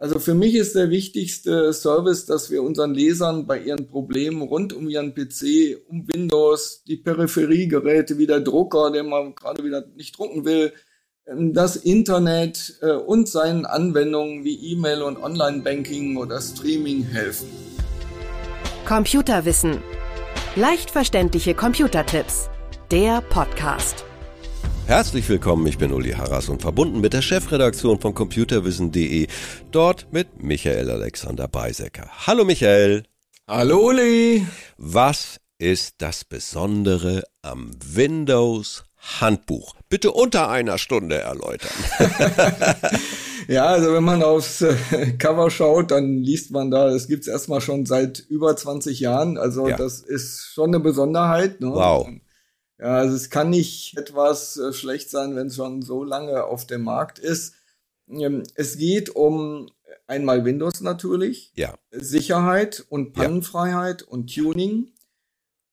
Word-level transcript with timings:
Also 0.00 0.18
für 0.18 0.34
mich 0.34 0.54
ist 0.54 0.74
der 0.74 0.88
wichtigste 0.88 1.74
Service, 1.74 2.24
dass 2.24 2.50
wir 2.50 2.62
unseren 2.62 2.94
Lesern 2.94 3.46
bei 3.46 3.60
ihren 3.60 3.86
Problemen 3.86 4.40
rund 4.40 4.72
um 4.72 4.88
ihren 4.88 5.14
PC, 5.14 5.76
um 5.88 6.08
Windows, 6.08 6.82
die 6.84 6.96
Peripheriegeräte 6.96 8.16
wie 8.16 8.26
der 8.26 8.40
Drucker, 8.40 8.90
der 8.90 9.02
man 9.02 9.34
gerade 9.34 9.62
wieder 9.62 9.84
nicht 9.96 10.18
drucken 10.18 10.46
will, 10.46 10.72
ähm, 11.26 11.52
das 11.52 11.76
Internet 11.76 12.78
äh, 12.80 12.92
und 12.92 13.28
seinen 13.28 13.66
Anwendungen 13.66 14.42
wie 14.42 14.72
E-Mail 14.72 15.02
und 15.02 15.22
Online-Banking 15.22 16.16
oder 16.16 16.40
Streaming 16.40 17.02
helfen. 17.02 17.48
Computerwissen. 18.86 19.82
Leicht 20.56 20.90
verständliche 20.90 21.52
Computertipps. 21.52 22.48
Der 22.90 23.20
Podcast. 23.20 24.06
Herzlich 24.90 25.28
willkommen, 25.28 25.68
ich 25.68 25.78
bin 25.78 25.92
Uli 25.92 26.14
Harras 26.14 26.48
und 26.48 26.62
verbunden 26.62 27.00
mit 27.00 27.12
der 27.12 27.22
Chefredaktion 27.22 28.00
von 28.00 28.12
computerwissen.de, 28.12 29.28
dort 29.70 30.08
mit 30.12 30.42
Michael 30.42 30.90
Alexander 30.90 31.46
Beisecker. 31.46 32.08
Hallo 32.26 32.44
Michael. 32.44 33.04
Hallo 33.46 33.86
Uli. 33.86 34.44
Was 34.78 35.38
ist 35.58 35.94
das 35.98 36.24
Besondere 36.24 37.22
am 37.40 37.70
Windows 37.86 38.82
Handbuch? 39.20 39.76
Bitte 39.88 40.10
unter 40.10 40.48
einer 40.48 40.76
Stunde 40.76 41.20
erläutern. 41.20 41.70
ja, 43.46 43.66
also 43.66 43.94
wenn 43.94 44.02
man 44.02 44.24
aufs 44.24 44.60
äh, 44.60 44.74
Cover 45.18 45.52
schaut, 45.52 45.92
dann 45.92 46.18
liest 46.18 46.50
man 46.50 46.72
da, 46.72 46.88
es 46.88 47.06
gibt's 47.06 47.28
erstmal 47.28 47.60
schon 47.60 47.86
seit 47.86 48.18
über 48.28 48.56
20 48.56 48.98
Jahren. 48.98 49.38
Also 49.38 49.68
ja. 49.68 49.76
das 49.76 50.00
ist 50.00 50.50
schon 50.52 50.70
eine 50.70 50.80
Besonderheit. 50.80 51.60
Ne? 51.60 51.70
Wow. 51.70 52.08
Ja, 52.80 52.96
also 52.96 53.14
es 53.14 53.28
kann 53.28 53.50
nicht 53.50 53.96
etwas 53.98 54.56
äh, 54.56 54.72
schlecht 54.72 55.10
sein, 55.10 55.36
wenn 55.36 55.48
es 55.48 55.56
schon 55.56 55.82
so 55.82 56.02
lange 56.02 56.44
auf 56.44 56.66
dem 56.66 56.82
Markt 56.82 57.18
ist. 57.18 57.54
Ähm, 58.08 58.42
es 58.54 58.78
geht 58.78 59.10
um 59.10 59.68
einmal 60.06 60.44
Windows 60.46 60.80
natürlich, 60.80 61.52
ja. 61.54 61.74
Sicherheit 61.90 62.84
und 62.88 63.12
Pannenfreiheit 63.12 64.02
ja. 64.02 64.08
und 64.08 64.34
Tuning. 64.34 64.92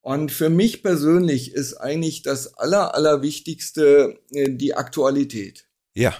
Und 0.02 0.30
für 0.32 0.50
mich 0.50 0.82
persönlich 0.82 1.52
ist 1.52 1.74
eigentlich 1.74 2.22
das 2.22 2.54
Aller, 2.54 2.94
Allerwichtigste 2.94 4.18
äh, 4.30 4.50
die 4.50 4.74
Aktualität. 4.74 5.66
Ja. 5.94 6.14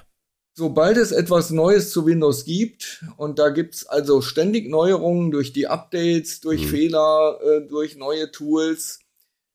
Sobald 0.54 0.96
es 0.96 1.12
etwas 1.12 1.50
Neues 1.50 1.92
zu 1.92 2.06
Windows 2.06 2.44
gibt, 2.46 3.04
und 3.16 3.38
da 3.38 3.50
gibt's 3.50 3.86
also 3.86 4.22
ständig 4.22 4.68
Neuerungen 4.68 5.30
durch 5.30 5.52
die 5.52 5.68
Updates, 5.68 6.40
durch 6.40 6.62
mhm. 6.62 6.68
Fehler, 6.68 7.40
äh, 7.42 7.60
durch 7.68 7.96
neue 7.96 8.30
Tools, 8.30 9.00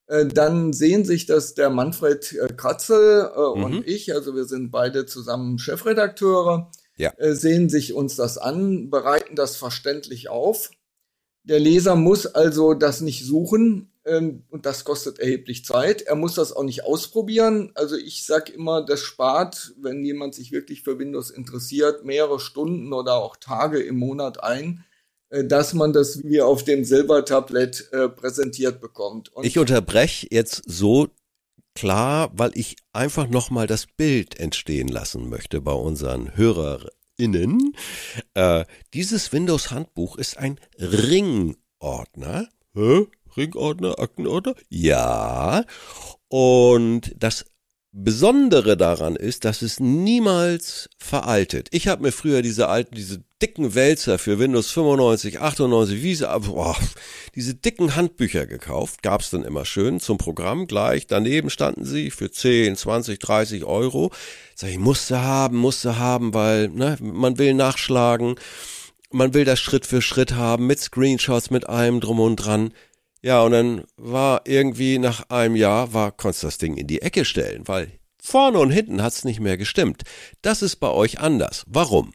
dann 0.07 0.73
sehen 0.73 1.05
sich 1.05 1.25
das 1.25 1.53
der 1.53 1.69
Manfred 1.69 2.33
äh, 2.33 2.47
Kratzel 2.53 3.31
äh, 3.35 3.57
mhm. 3.57 3.63
und 3.63 3.87
ich, 3.87 4.13
also 4.13 4.35
wir 4.35 4.45
sind 4.45 4.71
beide 4.71 5.05
zusammen 5.05 5.59
Chefredakteure, 5.59 6.71
ja. 6.97 7.11
sehen 7.17 7.69
sich 7.69 7.93
uns 7.93 8.15
das 8.15 8.37
an, 8.37 8.89
bereiten 8.89 9.35
das 9.35 9.55
verständlich 9.55 10.29
auf. 10.29 10.69
Der 11.43 11.59
Leser 11.59 11.95
muss 11.95 12.27
also 12.27 12.73
das 12.73 13.01
nicht 13.01 13.25
suchen 13.25 13.91
ähm, 14.05 14.43
und 14.49 14.65
das 14.65 14.83
kostet 14.83 15.19
erheblich 15.19 15.65
Zeit. 15.65 16.03
Er 16.03 16.15
muss 16.15 16.35
das 16.35 16.53
auch 16.53 16.63
nicht 16.63 16.85
ausprobieren. 16.85 17.71
Also 17.75 17.95
ich 17.95 18.25
sag 18.25 18.49
immer, 18.49 18.85
das 18.85 19.01
spart, 19.01 19.73
wenn 19.77 20.03
jemand 20.05 20.35
sich 20.35 20.51
wirklich 20.51 20.83
für 20.83 20.99
Windows 20.99 21.31
interessiert, 21.31 22.05
mehrere 22.05 22.39
Stunden 22.39 22.93
oder 22.93 23.15
auch 23.15 23.35
Tage 23.37 23.81
im 23.81 23.97
Monat 23.97 24.43
ein 24.43 24.79
äh, 24.79 24.92
dass 25.41 25.73
man 25.73 25.93
das 25.93 26.23
wie 26.23 26.41
auf 26.41 26.63
dem 26.63 26.83
Silbertablett 26.83 27.89
äh, 27.91 28.07
präsentiert 28.09 28.79
bekommt. 28.79 29.33
Und 29.33 29.45
ich 29.45 29.57
unterbreche 29.57 30.27
jetzt 30.29 30.61
so 30.65 31.07
klar, 31.75 32.31
weil 32.33 32.51
ich 32.53 32.75
einfach 32.91 33.27
nochmal 33.27 33.65
das 33.65 33.87
Bild 33.87 34.39
entstehen 34.39 34.87
lassen 34.87 35.29
möchte 35.29 35.61
bei 35.61 35.71
unseren 35.71 36.35
HörerInnen. 36.35 37.75
Äh, 38.35 38.65
dieses 38.93 39.33
Windows-Handbuch 39.33 40.17
ist 40.17 40.37
ein 40.37 40.59
Ringordner. 40.77 42.49
Hä? 42.75 43.07
Ringordner, 43.35 43.99
Aktenordner? 43.99 44.53
Ja. 44.69 45.65
Und 46.27 47.15
das 47.17 47.45
Besondere 47.95 48.75
daran 48.75 49.15
ist, 49.15 49.45
dass 49.45 49.61
es 49.61 49.79
niemals 49.79 50.89
veraltet. 50.97 51.67
Ich 51.69 51.87
habe 51.87 52.01
mir 52.01 52.11
früher 52.11 52.41
diese 52.41 52.67
alten, 52.67 52.95
diese 52.95 53.23
dicken 53.39 53.75
Wälzer 53.75 54.17
für 54.17 54.39
Windows 54.39 54.71
95, 54.71 55.39
98, 55.39 56.01
wie 56.01 56.15
sie, 56.15 56.27
boah, 56.39 56.75
diese 57.35 57.53
dicken 57.53 57.95
Handbücher 57.95 58.47
gekauft. 58.47 59.03
Gab's 59.03 59.29
dann 59.29 59.43
immer 59.43 59.63
schön 59.63 59.99
zum 59.99 60.17
Programm 60.17 60.65
gleich. 60.65 61.05
Daneben 61.05 61.51
standen 61.51 61.85
sie 61.85 62.09
für 62.09 62.31
10, 62.31 62.75
20, 62.77 63.19
30 63.19 63.63
Euro. 63.63 64.11
Sag 64.55 64.71
ich, 64.71 64.79
musste 64.79 65.21
haben, 65.21 65.57
musste 65.57 65.99
haben, 65.99 66.33
weil 66.33 66.69
ne, 66.69 66.97
man 66.99 67.37
will 67.37 67.53
nachschlagen. 67.53 68.39
Man 69.11 69.35
will 69.35 69.45
das 69.45 69.59
Schritt 69.59 69.85
für 69.85 70.01
Schritt 70.01 70.33
haben, 70.33 70.65
mit 70.65 70.79
Screenshots, 70.79 71.51
mit 71.51 71.69
allem 71.69 71.99
drum 71.99 72.19
und 72.19 72.37
dran. 72.37 72.73
Ja, 73.23 73.41
und 73.41 73.53
dann 73.53 73.83
war 73.95 74.41
irgendwie 74.45 74.99
nach 74.99 75.29
einem 75.29 75.55
Jahr, 75.55 75.93
war, 75.93 76.11
konntest 76.11 76.43
das 76.43 76.57
Ding 76.57 76.75
in 76.75 76.87
die 76.87 77.01
Ecke 77.01 77.23
stellen, 77.23 77.67
weil 77.67 77.89
vorne 78.21 78.59
und 78.59 78.69
hinten 78.69 79.01
hat's 79.01 79.23
nicht 79.23 79.39
mehr 79.39 79.57
gestimmt. 79.57 80.03
Das 80.41 80.61
ist 80.61 80.75
bei 80.77 80.89
euch 80.89 81.19
anders. 81.19 81.63
Warum? 81.67 82.13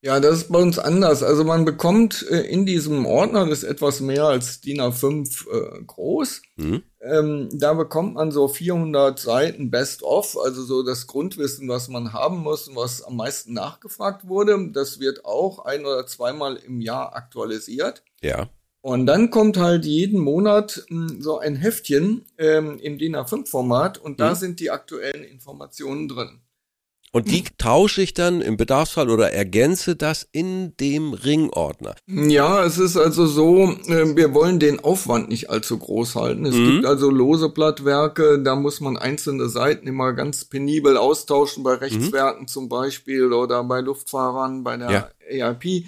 Ja, 0.00 0.20
das 0.20 0.36
ist 0.36 0.52
bei 0.52 0.60
uns 0.60 0.78
anders. 0.78 1.22
Also 1.22 1.44
man 1.44 1.64
bekommt 1.64 2.24
äh, 2.30 2.42
in 2.42 2.64
diesem 2.64 3.04
Ordner, 3.04 3.46
das 3.46 3.58
ist 3.58 3.64
etwas 3.64 4.00
mehr 4.00 4.24
als 4.24 4.60
DIN 4.60 4.80
A5 4.80 5.50
äh, 5.50 5.82
groß, 5.84 6.42
mhm. 6.56 6.82
ähm, 7.02 7.48
da 7.52 7.74
bekommt 7.74 8.14
man 8.14 8.30
so 8.30 8.46
400 8.46 9.18
Seiten 9.18 9.70
Best 9.70 10.02
of, 10.02 10.38
also 10.42 10.62
so 10.62 10.84
das 10.84 11.08
Grundwissen, 11.08 11.68
was 11.68 11.88
man 11.88 12.12
haben 12.12 12.38
muss 12.38 12.68
und 12.68 12.76
was 12.76 13.02
am 13.02 13.16
meisten 13.16 13.52
nachgefragt 13.52 14.28
wurde. 14.28 14.70
Das 14.72 15.00
wird 15.00 15.24
auch 15.24 15.64
ein 15.64 15.84
oder 15.84 16.06
zweimal 16.06 16.56
im 16.56 16.80
Jahr 16.80 17.14
aktualisiert. 17.14 18.04
Ja. 18.22 18.48
Und 18.80 19.06
dann 19.06 19.30
kommt 19.30 19.56
halt 19.56 19.84
jeden 19.84 20.20
Monat 20.20 20.84
mh, 20.88 21.10
hm, 21.10 21.22
so 21.22 21.38
ein 21.38 21.56
Heftchen 21.56 22.24
ähm, 22.38 22.78
im 22.78 22.98
DIN 22.98 23.16
A5-Format 23.16 23.98
und 23.98 24.20
da 24.20 24.30
mhm. 24.30 24.36
sind 24.36 24.60
die 24.60 24.70
aktuellen 24.70 25.24
Informationen 25.24 26.08
drin. 26.08 26.40
Und 27.10 27.30
die 27.30 27.44
tausche 27.56 28.02
ich 28.02 28.12
dann 28.12 28.42
im 28.42 28.58
Bedarfsfall 28.58 29.08
oder 29.08 29.32
ergänze 29.32 29.96
das 29.96 30.28
in 30.30 30.76
dem 30.76 31.14
Ringordner. 31.14 31.94
Ja, 32.06 32.62
es 32.64 32.76
ist 32.76 32.98
also 32.98 33.26
so, 33.26 33.72
äh, 33.86 34.14
wir 34.14 34.34
wollen 34.34 34.58
den 34.58 34.80
Aufwand 34.80 35.30
nicht 35.30 35.48
allzu 35.48 35.78
groß 35.78 36.16
halten. 36.16 36.44
Es 36.44 36.54
mhm. 36.54 36.72
gibt 36.72 36.86
also 36.86 37.10
lose 37.10 37.48
Blattwerke, 37.48 38.42
da 38.42 38.56
muss 38.56 38.80
man 38.80 38.98
einzelne 38.98 39.48
Seiten 39.48 39.86
immer 39.86 40.12
ganz 40.12 40.44
penibel 40.44 40.98
austauschen, 40.98 41.64
bei 41.64 41.76
mhm. 41.76 41.78
Rechtswerken 41.78 42.42
mhm. 42.42 42.48
zum 42.48 42.68
Beispiel 42.68 43.32
oder 43.32 43.64
bei 43.64 43.80
Luftfahrern, 43.80 44.62
bei 44.62 44.76
der 44.76 45.10
ja. 45.30 45.48
EIP. 45.50 45.86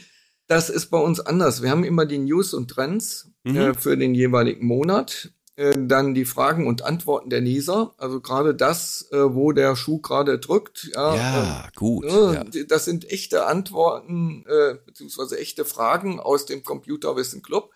Das 0.50 0.68
ist 0.68 0.86
bei 0.86 0.98
uns 0.98 1.20
anders. 1.20 1.62
Wir 1.62 1.70
haben 1.70 1.84
immer 1.84 2.06
die 2.06 2.18
News 2.18 2.54
und 2.54 2.68
Trends 2.68 3.30
mhm. 3.44 3.56
äh, 3.56 3.74
für 3.74 3.96
den 3.96 4.16
jeweiligen 4.16 4.66
Monat. 4.66 5.30
Äh, 5.54 5.76
dann 5.78 6.12
die 6.12 6.24
Fragen 6.24 6.66
und 6.66 6.82
Antworten 6.82 7.30
der 7.30 7.40
Leser. 7.40 7.94
Also 7.98 8.20
gerade 8.20 8.52
das, 8.52 9.06
äh, 9.12 9.32
wo 9.32 9.52
der 9.52 9.76
Schuh 9.76 10.00
gerade 10.00 10.40
drückt. 10.40 10.90
Ja, 10.92 11.14
ja 11.14 11.68
gut. 11.76 12.04
Ja. 12.04 12.42
Das 12.66 12.84
sind 12.84 13.08
echte 13.08 13.46
Antworten 13.46 14.44
äh, 14.48 14.74
beziehungsweise 14.84 15.38
echte 15.38 15.64
Fragen 15.64 16.18
aus 16.18 16.46
dem 16.46 16.64
Computerwissen 16.64 17.42
Club. 17.42 17.70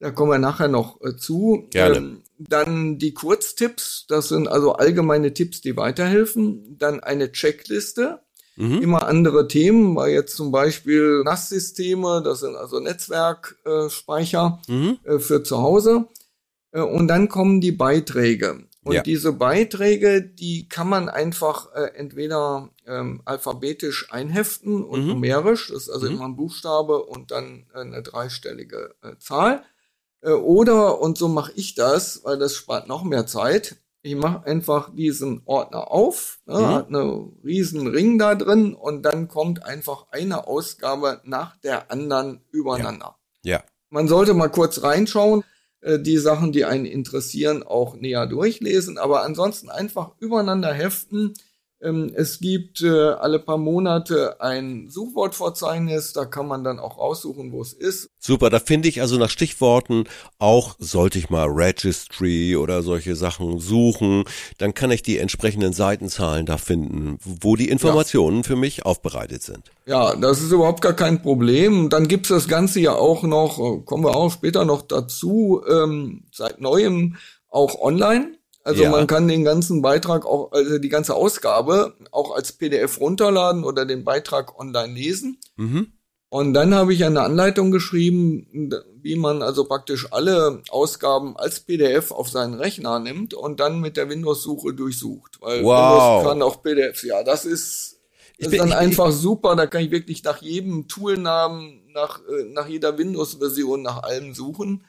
Da 0.00 0.10
kommen 0.10 0.32
wir 0.32 0.38
nachher 0.40 0.66
noch 0.66 1.00
äh, 1.02 1.14
zu. 1.16 1.68
Gerne. 1.70 1.98
Ähm, 1.98 2.22
dann 2.36 2.98
die 2.98 3.14
Kurztipps. 3.14 4.06
Das 4.08 4.26
sind 4.26 4.48
also 4.48 4.72
allgemeine 4.72 5.34
Tipps, 5.34 5.60
die 5.60 5.76
weiterhelfen. 5.76 6.76
Dann 6.78 6.98
eine 6.98 7.30
Checkliste 7.30 8.22
mhm. 8.58 8.82
immer 8.82 9.06
andere 9.06 9.48
Themen, 9.48 9.96
weil 9.96 10.12
jetzt 10.12 10.36
zum 10.36 10.50
Beispiel 10.50 11.22
NAS-Systeme, 11.24 12.22
das 12.24 12.40
sind 12.40 12.56
also 12.56 12.80
Netzwerkspeicher 12.80 14.60
äh, 14.68 14.72
mhm. 14.72 14.98
äh, 15.04 15.18
für 15.18 15.42
zu 15.42 15.58
Hause. 15.58 16.08
Äh, 16.72 16.80
und 16.80 17.08
dann 17.08 17.28
kommen 17.28 17.60
die 17.60 17.72
Beiträge. 17.72 18.64
Und 18.84 18.94
ja. 18.94 19.02
diese 19.02 19.32
Beiträge, 19.32 20.22
die 20.22 20.68
kann 20.68 20.88
man 20.88 21.08
einfach 21.08 21.74
äh, 21.74 21.90
entweder 21.94 22.70
ähm, 22.86 23.20
alphabetisch 23.24 24.12
einheften 24.12 24.82
und 24.82 25.02
mhm. 25.02 25.08
numerisch, 25.08 25.68
das 25.68 25.84
ist 25.84 25.90
also 25.90 26.06
mhm. 26.06 26.16
immer 26.16 26.24
ein 26.26 26.36
Buchstabe 26.36 27.04
und 27.04 27.30
dann 27.30 27.66
äh, 27.74 27.80
eine 27.80 28.02
dreistellige 28.02 28.94
äh, 29.02 29.16
Zahl. 29.18 29.62
Oder, 30.20 31.00
und 31.00 31.16
so 31.16 31.28
mache 31.28 31.52
ich 31.54 31.76
das, 31.76 32.24
weil 32.24 32.38
das 32.38 32.56
spart 32.56 32.88
noch 32.88 33.04
mehr 33.04 33.28
Zeit, 33.28 33.76
ich 34.08 34.16
mache 34.16 34.46
einfach 34.46 34.94
diesen 34.94 35.42
Ordner 35.44 35.90
auf, 35.90 36.38
ne, 36.46 36.58
mhm. 36.58 36.66
hat 36.68 36.88
eine 36.88 37.28
riesen 37.44 37.86
Ring 37.86 38.18
da 38.18 38.34
drin 38.34 38.74
und 38.74 39.02
dann 39.02 39.28
kommt 39.28 39.62
einfach 39.64 40.06
eine 40.10 40.46
Ausgabe 40.46 41.20
nach 41.24 41.56
der 41.58 41.90
anderen 41.90 42.40
übereinander. 42.50 43.16
Ja. 43.42 43.56
ja. 43.56 43.64
Man 43.90 44.08
sollte 44.08 44.32
mal 44.32 44.48
kurz 44.48 44.82
reinschauen, 44.82 45.44
äh, 45.80 45.98
die 45.98 46.16
Sachen, 46.16 46.52
die 46.52 46.64
einen 46.64 46.86
interessieren, 46.86 47.62
auch 47.62 47.96
näher 47.96 48.26
durchlesen, 48.26 48.96
aber 48.96 49.24
ansonsten 49.24 49.68
einfach 49.68 50.12
übereinander 50.20 50.72
heften. 50.72 51.34
Ähm, 51.80 52.12
es 52.14 52.40
gibt 52.40 52.82
äh, 52.82 52.88
alle 52.88 53.38
paar 53.38 53.56
Monate 53.56 54.40
ein 54.40 54.88
Suchwortverzeichnis, 54.90 56.12
da 56.12 56.24
kann 56.24 56.48
man 56.48 56.64
dann 56.64 56.80
auch 56.80 56.98
aussuchen, 56.98 57.52
wo 57.52 57.62
es 57.62 57.72
ist. 57.72 58.10
Super, 58.18 58.50
da 58.50 58.58
finde 58.58 58.88
ich 58.88 59.00
also 59.00 59.16
nach 59.16 59.30
Stichworten 59.30 60.04
auch, 60.38 60.74
sollte 60.80 61.18
ich 61.18 61.30
mal 61.30 61.46
Registry 61.46 62.56
oder 62.56 62.82
solche 62.82 63.14
Sachen 63.14 63.60
suchen, 63.60 64.24
dann 64.58 64.74
kann 64.74 64.90
ich 64.90 65.02
die 65.02 65.18
entsprechenden 65.18 65.72
Seitenzahlen 65.72 66.46
da 66.46 66.56
finden, 66.56 67.18
wo 67.22 67.54
die 67.54 67.68
Informationen 67.68 68.38
ja. 68.38 68.42
für 68.42 68.56
mich 68.56 68.84
aufbereitet 68.84 69.42
sind. 69.42 69.70
Ja, 69.86 70.16
das 70.16 70.42
ist 70.42 70.50
überhaupt 70.50 70.80
gar 70.80 70.94
kein 70.94 71.22
Problem. 71.22 71.90
Dann 71.90 72.08
gibt's 72.08 72.28
das 72.28 72.48
Ganze 72.48 72.80
ja 72.80 72.94
auch 72.94 73.22
noch, 73.22 73.58
äh, 73.58 73.80
kommen 73.84 74.04
wir 74.04 74.16
auch 74.16 74.32
später 74.32 74.64
noch 74.64 74.82
dazu, 74.82 75.62
ähm, 75.68 76.24
seit 76.32 76.60
neuem 76.60 77.16
auch 77.50 77.80
online. 77.80 78.37
Also 78.68 78.82
ja. 78.82 78.90
man 78.90 79.06
kann 79.06 79.28
den 79.28 79.44
ganzen 79.44 79.80
Beitrag 79.80 80.26
auch, 80.26 80.52
also 80.52 80.76
die 80.76 80.90
ganze 80.90 81.14
Ausgabe 81.14 81.94
auch 82.10 82.36
als 82.36 82.52
PDF 82.52 83.00
runterladen 83.00 83.64
oder 83.64 83.86
den 83.86 84.04
Beitrag 84.04 84.60
online 84.60 84.92
lesen. 84.92 85.38
Mhm. 85.56 85.94
Und 86.28 86.52
dann 86.52 86.74
habe 86.74 86.92
ich 86.92 87.02
eine 87.06 87.22
Anleitung 87.22 87.70
geschrieben, 87.70 88.70
wie 89.00 89.16
man 89.16 89.40
also 89.40 89.64
praktisch 89.64 90.12
alle 90.12 90.62
Ausgaben 90.68 91.34
als 91.38 91.60
PDF 91.60 92.10
auf 92.10 92.28
seinen 92.28 92.52
Rechner 92.52 92.98
nimmt 92.98 93.32
und 93.32 93.58
dann 93.58 93.80
mit 93.80 93.96
der 93.96 94.10
Windows-Suche 94.10 94.74
durchsucht. 94.74 95.38
Weil 95.40 95.64
wow. 95.64 96.18
Windows 96.18 96.30
kann 96.30 96.42
auch 96.42 96.62
PDFs. 96.62 97.04
Ja, 97.04 97.22
das 97.22 97.46
ist, 97.46 98.00
das 98.38 98.52
ist 98.52 98.60
dann 98.60 98.74
einfach 98.74 99.12
super. 99.12 99.56
Da 99.56 99.66
kann 99.66 99.82
ich 99.82 99.90
wirklich 99.90 100.22
nach 100.24 100.42
jedem 100.42 100.88
Toolnamen, 100.88 101.90
nach, 101.94 102.20
äh, 102.28 102.44
nach 102.52 102.68
jeder 102.68 102.98
Windows-Version, 102.98 103.80
nach 103.80 104.02
allem 104.02 104.34
suchen 104.34 104.84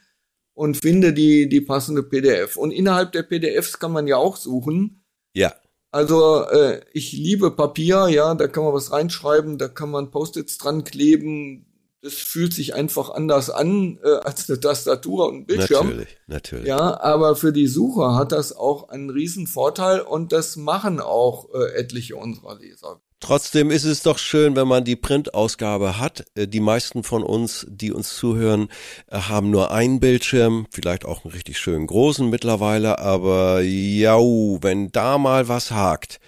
und 0.60 0.76
finde 0.76 1.14
die, 1.14 1.48
die 1.48 1.62
passende 1.62 2.02
PDF. 2.02 2.58
Und 2.58 2.70
innerhalb 2.70 3.12
der 3.12 3.22
PDFs 3.22 3.78
kann 3.78 3.92
man 3.92 4.06
ja 4.06 4.18
auch 4.18 4.36
suchen. 4.36 5.02
Ja. 5.32 5.54
Also 5.90 6.44
äh, 6.44 6.82
ich 6.92 7.12
liebe 7.12 7.50
Papier, 7.50 8.08
ja, 8.08 8.34
da 8.34 8.46
kann 8.46 8.64
man 8.64 8.74
was 8.74 8.92
reinschreiben, 8.92 9.56
da 9.56 9.68
kann 9.68 9.90
man 9.90 10.10
Post-its 10.10 10.58
dran 10.58 10.84
kleben. 10.84 11.64
Das 12.02 12.12
fühlt 12.12 12.52
sich 12.52 12.74
einfach 12.74 13.08
anders 13.08 13.48
an 13.48 14.00
äh, 14.04 14.16
als 14.22 14.50
eine 14.50 14.60
Tastatur 14.60 15.28
und 15.28 15.36
ein 15.36 15.46
Bildschirm. 15.46 15.86
Natürlich, 15.86 16.18
natürlich. 16.26 16.66
Ja, 16.66 17.00
aber 17.00 17.36
für 17.36 17.54
die 17.54 17.66
Sucher 17.66 18.16
hat 18.16 18.32
das 18.32 18.54
auch 18.54 18.90
einen 18.90 19.08
riesen 19.08 19.46
Vorteil 19.46 20.02
und 20.02 20.30
das 20.30 20.56
machen 20.56 21.00
auch 21.00 21.48
äh, 21.54 21.72
etliche 21.72 22.16
unserer 22.16 22.58
Leser. 22.58 23.00
Trotzdem 23.20 23.70
ist 23.70 23.84
es 23.84 24.02
doch 24.02 24.18
schön, 24.18 24.56
wenn 24.56 24.66
man 24.66 24.84
die 24.84 24.96
Printausgabe 24.96 25.98
hat. 25.98 26.24
Äh, 26.34 26.48
die 26.48 26.60
meisten 26.60 27.04
von 27.04 27.22
uns, 27.22 27.66
die 27.68 27.92
uns 27.92 28.16
zuhören, 28.16 28.68
äh, 29.08 29.18
haben 29.18 29.50
nur 29.50 29.70
einen 29.70 30.00
Bildschirm, 30.00 30.66
vielleicht 30.70 31.04
auch 31.04 31.24
einen 31.24 31.32
richtig 31.32 31.58
schönen 31.58 31.86
großen 31.86 32.28
mittlerweile, 32.30 32.98
aber 32.98 33.60
ja, 33.60 34.16
wenn 34.18 34.90
da 34.90 35.18
mal 35.18 35.48
was 35.48 35.70
hakt, 35.70 36.18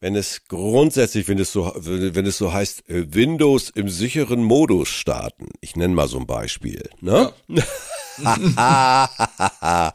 wenn 0.00 0.16
es 0.16 0.44
grundsätzlich, 0.48 1.28
wenn 1.28 1.38
es 1.38 1.52
so, 1.52 1.72
wenn 1.76 2.26
es 2.26 2.38
so 2.38 2.52
heißt, 2.52 2.88
äh, 2.88 3.14
Windows 3.14 3.70
im 3.70 3.88
sicheren 3.88 4.42
Modus 4.42 4.88
starten. 4.88 5.48
Ich 5.60 5.76
nenne 5.76 5.94
mal 5.94 6.08
so 6.08 6.18
ein 6.18 6.26
Beispiel, 6.26 6.88
ne? 7.00 7.32
Ja. 7.48 7.62
ja, 8.56 9.08
da 9.36 9.92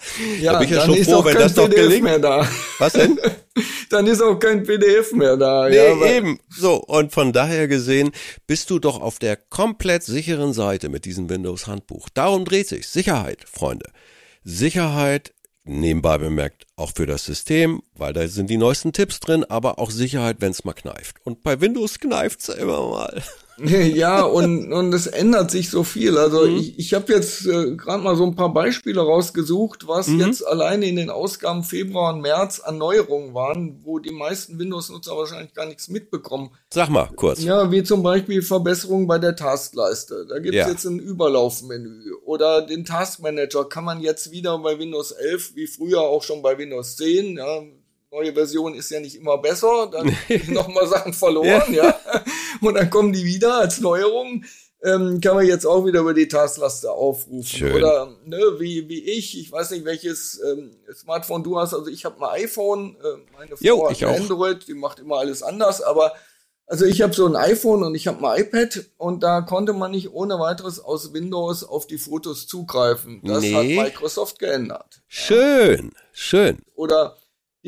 bin 0.59 0.63
ich 0.63 0.69
ja 0.71 0.85
schon 0.85 1.03
froh, 1.03 1.23
wenn 1.25 1.35
das 1.35 1.53
doch 1.53 1.69
gelingt. 1.69 2.03
Mehr 2.03 2.19
da. 2.19 2.47
Was 2.77 2.93
denn? 2.93 3.19
dann 3.89 4.07
ist 4.07 4.21
auch 4.21 4.35
kein 4.35 4.63
PDF 4.63 5.11
mehr 5.13 5.37
da. 5.37 5.69
Nee, 5.69 5.75
ja, 5.75 6.05
eben. 6.05 6.39
So, 6.49 6.75
und 6.75 7.11
von 7.11 7.33
daher 7.33 7.67
gesehen 7.67 8.11
bist 8.47 8.69
du 8.69 8.79
doch 8.79 9.01
auf 9.01 9.19
der 9.19 9.35
komplett 9.35 10.03
sicheren 10.03 10.53
Seite 10.53 10.89
mit 10.89 11.05
diesem 11.05 11.29
Windows-Handbuch. 11.29 12.09
Darum 12.13 12.45
dreht 12.45 12.67
sich. 12.67 12.87
Sicherheit, 12.87 13.45
Freunde. 13.49 13.89
Sicherheit, 14.43 15.33
nebenbei 15.63 16.17
bemerkt, 16.17 16.65
auch 16.75 16.91
für 16.95 17.05
das 17.05 17.25
System, 17.25 17.81
weil 17.93 18.13
da 18.13 18.27
sind 18.27 18.49
die 18.49 18.57
neuesten 18.57 18.93
Tipps 18.93 19.19
drin, 19.19 19.43
aber 19.43 19.79
auch 19.79 19.91
Sicherheit, 19.91 20.37
wenn 20.39 20.51
es 20.51 20.63
mal 20.63 20.73
kneift. 20.73 21.17
Und 21.23 21.43
bei 21.43 21.61
Windows 21.61 21.99
kneift's 21.99 22.49
immer 22.49 22.89
mal. 22.89 23.23
ja, 23.95 24.23
und, 24.23 24.71
und 24.71 24.93
es 24.93 25.07
ändert 25.07 25.51
sich 25.51 25.69
so 25.69 25.83
viel. 25.83 26.17
Also 26.17 26.45
mhm. 26.45 26.57
ich, 26.57 26.79
ich 26.79 26.93
habe 26.93 27.11
jetzt 27.13 27.45
äh, 27.45 27.75
gerade 27.75 28.03
mal 28.03 28.15
so 28.15 28.25
ein 28.25 28.35
paar 28.35 28.53
Beispiele 28.53 29.01
rausgesucht, 29.01 29.87
was 29.87 30.07
mhm. 30.07 30.21
jetzt 30.21 30.45
alleine 30.45 30.85
in 30.85 30.95
den 30.95 31.09
Ausgaben 31.09 31.63
Februar 31.63 32.13
und 32.13 32.21
März 32.21 32.59
an 32.59 32.77
Neuerungen 32.77 33.33
waren, 33.33 33.81
wo 33.83 33.99
die 33.99 34.11
meisten 34.11 34.59
Windows-Nutzer 34.59 35.15
wahrscheinlich 35.15 35.53
gar 35.53 35.65
nichts 35.65 35.89
mitbekommen. 35.89 36.51
Sag 36.73 36.89
mal 36.89 37.09
kurz. 37.15 37.43
Ja, 37.43 37.71
wie 37.71 37.83
zum 37.83 38.03
Beispiel 38.03 38.41
Verbesserungen 38.41 39.07
bei 39.07 39.19
der 39.19 39.35
Taskleiste. 39.35 40.25
Da 40.29 40.39
gibt's 40.39 40.57
ja. 40.57 40.69
jetzt 40.69 40.85
ein 40.85 40.99
Überlaufmenü. 40.99 42.13
Oder 42.25 42.61
den 42.61 42.85
Taskmanager 42.85 43.65
kann 43.65 43.83
man 43.83 44.01
jetzt 44.01 44.31
wieder 44.31 44.57
bei 44.59 44.79
Windows 44.79 45.11
11, 45.11 45.55
wie 45.55 45.67
früher 45.67 46.01
auch 46.01 46.23
schon 46.23 46.41
bei 46.41 46.57
Windows 46.57 46.95
10, 46.97 47.37
ja, 47.37 47.61
neue 48.11 48.33
Version 48.33 48.73
ist 48.73 48.89
ja 48.89 48.99
nicht 48.99 49.15
immer 49.15 49.37
besser, 49.37 49.89
dann 49.91 50.15
nochmal 50.47 50.87
Sachen 50.87 51.13
verloren, 51.13 51.73
ja. 51.73 51.85
ja. 51.85 51.99
Und 52.61 52.75
dann 52.75 52.89
kommen 52.89 53.13
die 53.13 53.23
wieder 53.23 53.59
als 53.59 53.79
Neuerung. 53.79 54.43
Ähm, 54.81 55.19
kann 55.19 55.35
man 55.35 55.45
jetzt 55.45 55.65
auch 55.65 55.85
wieder 55.85 55.99
über 55.99 56.13
die 56.13 56.29
Taskleiste 56.29 56.89
aufrufen. 56.89 57.43
Schön. 57.43 57.75
Oder 57.75 58.15
ne, 58.23 58.37
wie, 58.59 58.87
wie 58.87 59.03
ich, 59.03 59.37
ich 59.37 59.51
weiß 59.51 59.71
nicht, 59.71 59.83
welches 59.83 60.39
ähm, 60.41 60.71
Smartphone 60.93 61.43
du 61.43 61.59
hast. 61.59 61.73
Also 61.73 61.87
ich 61.87 62.05
habe 62.05 62.15
ein 62.25 62.43
iPhone, 62.43 62.95
äh, 62.95 63.37
meine 63.37 63.57
Frau 63.57 63.65
jo, 63.65 63.89
hat 63.89 64.01
Android, 64.03 64.65
die 64.67 64.73
macht 64.73 64.99
immer 64.99 65.17
alles 65.17 65.43
anders, 65.43 65.81
aber 65.81 66.13
also 66.65 66.85
ich 66.85 67.01
habe 67.01 67.13
so 67.13 67.25
ein 67.25 67.35
iPhone 67.35 67.83
und 67.83 67.95
ich 67.95 68.07
habe 68.07 68.25
ein 68.25 68.41
iPad 68.41 68.85
und 68.97 69.21
da 69.21 69.41
konnte 69.41 69.73
man 69.73 69.91
nicht 69.91 70.13
ohne 70.13 70.39
weiteres 70.39 70.79
aus 70.79 71.13
Windows 71.13 71.65
auf 71.65 71.85
die 71.85 71.97
Fotos 71.97 72.47
zugreifen. 72.47 73.21
Das 73.25 73.41
nee. 73.41 73.53
hat 73.53 73.85
Microsoft 73.85 74.39
geändert. 74.39 75.01
Schön, 75.07 75.91
ja. 75.93 76.01
schön. 76.13 76.59
Oder 76.75 77.17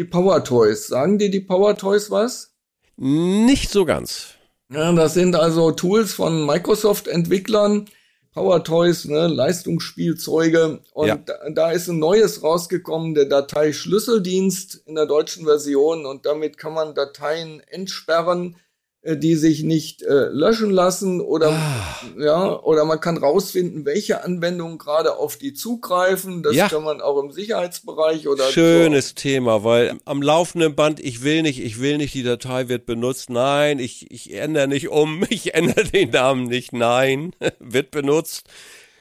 die 0.01 0.09
Power 0.09 0.44
Toys. 0.44 0.88
Sagen 0.88 1.19
dir 1.19 1.30
die 1.30 1.42
Power 1.42 1.77
Toys 1.77 2.09
was? 2.09 2.56
Nicht 2.98 3.69
so 3.69 3.86
ganz. 3.86 4.33
Ja, 4.71 4.92
das 4.94 5.13
sind 5.13 5.36
also 5.36 5.71
Tools 5.71 6.13
von 6.13 6.44
Microsoft-Entwicklern. 6.48 7.86
Power 8.33 8.63
Toys, 8.63 9.06
ne, 9.06 9.27
Leistungsspielzeuge. 9.27 10.80
Und 10.94 11.07
ja. 11.07 11.18
da, 11.18 11.33
da, 11.53 11.71
ist 11.71 11.88
ein 11.88 12.00
neues 12.00 12.42
rausgekommen, 12.42 13.13
der 13.13 13.25
Dateischlüsseldienst 13.25 14.88
in 14.88 14.95
der 14.95 15.06
deutschen 15.06 15.45
Version. 15.45 16.07
Und 16.07 16.25
damit 16.25 16.57
kann 16.57 16.74
man 16.74 16.95
Dateien 16.95 17.59
entsperren, 17.68 18.56
die 19.03 19.36
sich 19.36 19.63
nicht 19.63 20.03
äh, 20.03 20.27
löschen 20.27 20.69
lassen 20.69 21.21
oder 21.21 21.50
ah. 21.50 22.00
ja 22.19 22.59
oder 22.59 22.86
man 22.86 23.00
kann 23.00 23.18
rausfinden, 23.18 23.83
welche 23.83 24.24
Anwendungen 24.24 24.77
gerade 24.77 25.18
auf 25.18 25.38
die 25.38 25.53
zugreifen. 25.53 26.44
Das 26.44 26.56
ja. 26.56 26.69
kann 26.69 26.83
man 26.83 27.01
auch 27.01 27.21
im 27.21 27.31
Sicherheitsbereich 27.31 28.27
oder 28.27 28.44
schönes 28.44 29.09
so. 29.09 29.15
Thema, 29.15 29.63
weil 29.63 29.98
am 30.06 30.21
laufenden 30.21 30.75
Band 30.75 31.00
ich 31.00 31.24
will 31.24 31.42
nicht, 31.42 31.59
ich 31.63 31.81
will 31.81 31.98
nicht, 31.98 32.13
die 32.13 32.21
Datei 32.21 32.69
wird 32.69 32.86
benutzt. 32.86 33.31
Nein, 33.31 33.80
ich 33.80 34.12
ich 34.12 34.33
ändere 34.33 34.68
nicht 34.68 34.89
um, 34.89 35.24
ich 35.30 35.56
ändere 35.56 35.86
den 35.86 36.12
Namen 36.12 36.44
nicht. 36.44 36.71
Nein, 36.71 37.36
wird 37.59 37.89
benutzt. 37.89 38.44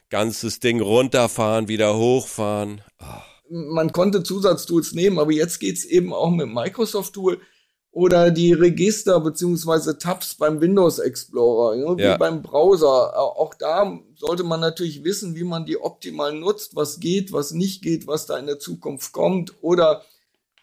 Ganzes 0.09 0.59
Ding 0.59 0.81
runterfahren, 0.81 1.67
wieder 1.67 1.95
hochfahren. 1.95 2.81
Oh. 2.99 3.05
Man 3.53 3.91
konnte 3.91 4.23
Zusatztools 4.23 4.93
nehmen, 4.93 5.19
aber 5.19 5.31
jetzt 5.31 5.59
geht's 5.59 5.83
eben 5.85 6.13
auch 6.13 6.31
mit 6.31 6.47
Microsoft 6.47 7.13
Tool 7.13 7.41
oder 7.91 8.31
die 8.31 8.53
Register 8.53 9.19
beziehungsweise 9.19 9.97
Tabs 9.97 10.35
beim 10.35 10.61
Windows 10.61 10.99
Explorer, 10.99 11.75
ja, 11.75 11.97
wie 11.97 12.03
ja. 12.03 12.17
beim 12.17 12.41
Browser. 12.41 13.17
Auch 13.17 13.53
da 13.53 13.99
sollte 14.15 14.43
man 14.43 14.61
natürlich 14.61 15.03
wissen, 15.03 15.35
wie 15.35 15.43
man 15.43 15.65
die 15.65 15.77
optimal 15.77 16.33
nutzt, 16.33 16.75
was 16.75 16.99
geht, 16.99 17.33
was 17.33 17.51
nicht 17.51 17.81
geht, 17.81 18.07
was 18.07 18.25
da 18.25 18.37
in 18.37 18.45
der 18.45 18.59
Zukunft 18.59 19.11
kommt. 19.11 19.53
Oder 19.61 20.03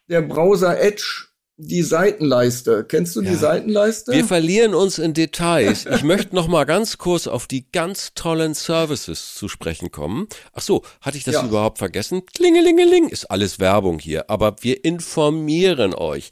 der 0.09 0.23
Browser 0.23 0.81
Edge, 0.81 1.27
die 1.59 1.83
Seitenleiste. 1.83 2.85
Kennst 2.85 3.15
du 3.15 3.21
ja. 3.21 3.31
die 3.31 3.37
Seitenleiste? 3.37 4.13
Wir 4.13 4.25
verlieren 4.25 4.75
uns 4.75 4.99
in 4.99 5.13
Details. 5.13 5.85
Ich 5.85 6.05
möchte 6.05 6.35
noch 6.35 6.49
mal 6.49 6.65
ganz 6.65 6.97
kurz 6.97 7.27
auf 7.27 7.47
die 7.47 7.71
ganz 7.71 8.15
tollen 8.15 8.55
Services 8.55 9.35
zu 9.35 9.49
sprechen 9.49 9.91
kommen. 9.91 10.29
Ach 10.55 10.63
so, 10.63 10.83
hatte 11.03 11.19
ich 11.19 11.25
das 11.25 11.35
ja. 11.35 11.45
überhaupt 11.45 11.77
vergessen? 11.77 12.25
Klingelingeling 12.25 13.09
ist 13.09 13.27
alles 13.27 13.59
Werbung 13.59 13.99
hier, 13.99 14.31
aber 14.31 14.57
wir 14.63 14.83
informieren 14.83 15.95
euch. 15.95 16.31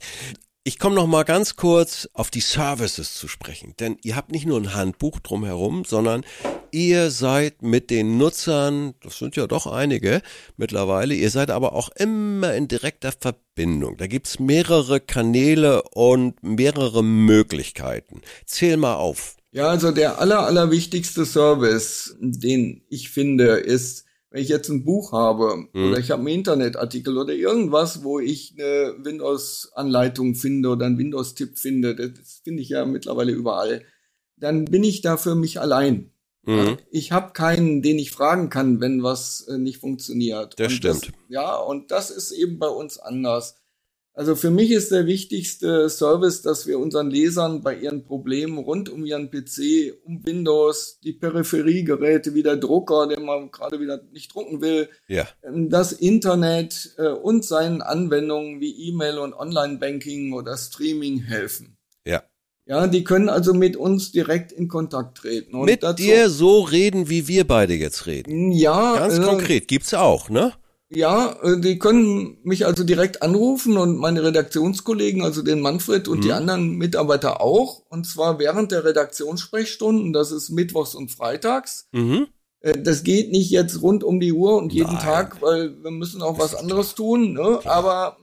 Ich 0.67 0.79
komme 0.79 0.95
noch 0.95 1.07
mal 1.07 1.23
ganz 1.23 1.55
kurz 1.55 2.09
auf 2.11 2.29
die 2.29 2.41
Services 2.41 3.13
zu 3.13 3.29
sprechen, 3.29 3.73
denn 3.79 3.95
ihr 4.03 4.17
habt 4.17 4.33
nicht 4.33 4.45
nur 4.45 4.59
ein 4.59 4.73
Handbuch 4.73 5.21
drumherum, 5.21 5.85
sondern 5.85 6.25
ihr 6.71 7.09
seid 7.09 7.61
mit 7.61 7.89
den 7.89 8.17
Nutzern, 8.17 8.93
das 9.01 9.17
sind 9.17 9.37
ja 9.37 9.47
doch 9.47 9.65
einige 9.65 10.21
mittlerweile, 10.57 11.13
ihr 11.13 11.29
seid 11.29 11.51
aber 11.51 11.71
auch 11.71 11.87
immer 11.95 12.53
in 12.53 12.67
direkter 12.67 13.13
Verbindung. 13.17 13.95
Da 13.95 14.07
gibt's 14.07 14.39
mehrere 14.39 14.99
Kanäle 14.99 15.83
und 15.93 16.43
mehrere 16.43 17.01
Möglichkeiten. 17.01 18.19
Zähl 18.45 18.75
mal 18.75 18.95
auf. 18.95 19.37
Ja, 19.53 19.69
also 19.69 19.91
der 19.91 20.19
aller, 20.19 20.41
allerwichtigste 20.41 21.25
Service, 21.25 22.17
den 22.19 22.83
ich 22.89 23.09
finde, 23.09 23.53
ist 23.53 24.06
wenn 24.29 24.41
ich 24.41 24.49
jetzt 24.49 24.69
ein 24.69 24.83
Buch 24.83 25.13
habe 25.13 25.67
mhm. 25.73 25.89
oder 25.89 25.99
ich 25.99 26.11
habe 26.11 26.21
einen 26.21 26.39
Internetartikel 26.39 27.17
oder 27.17 27.33
irgendwas, 27.33 28.03
wo 28.03 28.19
ich 28.19 28.55
eine 28.57 28.95
Windows-Anleitung 29.03 30.35
finde 30.35 30.69
oder 30.69 30.85
einen 30.85 30.97
Windows-Tipp 30.97 31.57
finde, 31.57 31.95
das 31.95 32.41
finde 32.43 32.61
ich 32.61 32.69
ja 32.69 32.85
mittlerweile 32.85 33.31
überall, 33.31 33.83
dann 34.35 34.65
bin 34.65 34.83
ich 34.83 35.01
da 35.01 35.17
für 35.17 35.35
mich 35.35 35.59
allein. 35.59 36.11
Mhm. 36.43 36.77
Ich 36.91 37.11
habe 37.11 37.33
keinen, 37.33 37.81
den 37.81 37.99
ich 37.99 38.11
fragen 38.11 38.49
kann, 38.49 38.79
wenn 38.79 39.03
was 39.03 39.47
äh, 39.49 39.57
nicht 39.57 39.79
funktioniert. 39.79 40.57
Das 40.57 40.71
und 40.71 40.77
stimmt. 40.77 41.07
Das, 41.07 41.13
ja, 41.27 41.55
und 41.55 41.91
das 41.91 42.09
ist 42.09 42.31
eben 42.31 42.57
bei 42.57 42.69
uns 42.69 42.97
anders. 42.97 43.55
Also 44.17 44.35
für 44.35 44.49
mich 44.49 44.71
ist 44.71 44.91
der 44.91 45.05
wichtigste 45.05 45.89
Service, 45.89 46.41
dass 46.41 46.65
wir 46.65 46.79
unseren 46.79 47.11
Lesern 47.11 47.61
bei 47.61 47.75
ihren 47.75 48.03
Problemen 48.03 48.57
rund 48.57 48.89
um 48.89 49.05
ihren 49.05 49.29
PC, 49.29 49.93
um 50.03 50.25
Windows, 50.25 50.99
die 51.03 51.13
Peripheriegeräte 51.13 52.33
wie 52.33 52.41
der 52.41 52.57
Drucker, 52.57 53.07
den 53.07 53.23
man 53.25 53.51
gerade 53.51 53.79
wieder 53.79 54.01
nicht 54.11 54.33
drucken 54.33 54.59
will, 54.59 54.89
Ja. 55.07 55.27
ähm, 55.43 55.69
das 55.69 55.91
Internet 55.91 56.95
äh, 56.97 57.09
und 57.09 57.45
seinen 57.45 57.83
Anwendungen 57.83 58.59
wie 58.59 58.89
E-Mail 58.89 59.19
und 59.19 59.33
Online-Banking 59.35 60.33
oder 60.33 60.57
Streaming 60.57 61.19
helfen. 61.19 61.77
Ja. 62.03 62.23
Ja, 62.65 62.87
die 62.87 63.03
können 63.03 63.29
also 63.29 63.53
mit 63.53 63.77
uns 63.77 64.11
direkt 64.11 64.51
in 64.51 64.67
Kontakt 64.67 65.19
treten. 65.19 65.53
Und 65.55 65.65
Mit 65.65 65.83
dazu- 65.83 66.03
dir 66.03 66.29
so 66.31 66.61
reden, 66.61 67.07
wie 67.07 67.27
wir 67.27 67.45
beide 67.45 67.75
jetzt 67.75 68.07
reden. 68.07 68.51
Ja, 68.51 68.97
Ganz 68.97 69.19
äh, 69.19 69.21
konkret. 69.21 69.67
Gibt's 69.67 69.93
auch, 69.93 70.29
ne? 70.29 70.53
Ja, 70.89 71.37
äh, 71.43 71.59
die 71.59 71.79
können 71.79 72.37
mich 72.43 72.65
also 72.65 72.83
direkt 72.83 73.21
anrufen 73.21 73.77
und 73.77 73.97
meine 73.97 74.23
Redaktionskollegen, 74.23 75.21
also 75.21 75.41
den 75.41 75.59
Manfred 75.59 76.07
und 76.07 76.23
die 76.23 76.31
anderen 76.31 76.77
Mitarbeiter 76.77 77.41
auch. 77.41 77.83
Und 77.89 78.07
zwar 78.07 78.39
während 78.39 78.71
der 78.71 78.85
Redaktionssprechstunden, 78.85 80.13
das 80.13 80.31
ist 80.31 80.49
mittwochs 80.49 80.95
und 80.95 81.11
freitags. 81.11 81.89
Mhm. 81.91 82.27
Äh, 82.61 82.81
Das 82.81 83.03
geht 83.03 83.31
nicht 83.31 83.49
jetzt 83.51 83.81
rund 83.81 84.03
um 84.03 84.19
die 84.21 84.31
Uhr 84.31 84.55
und 84.57 84.71
jeden 84.71 84.93
Nein. 84.93 85.03
Tag, 85.03 85.41
weil 85.41 85.75
wir 85.83 85.91
müssen 85.91 86.21
auch 86.21 86.39
was 86.39 86.55
anderes 86.55 86.95
tun. 86.95 87.33
Ne? 87.33 87.59
Aber 87.65 88.17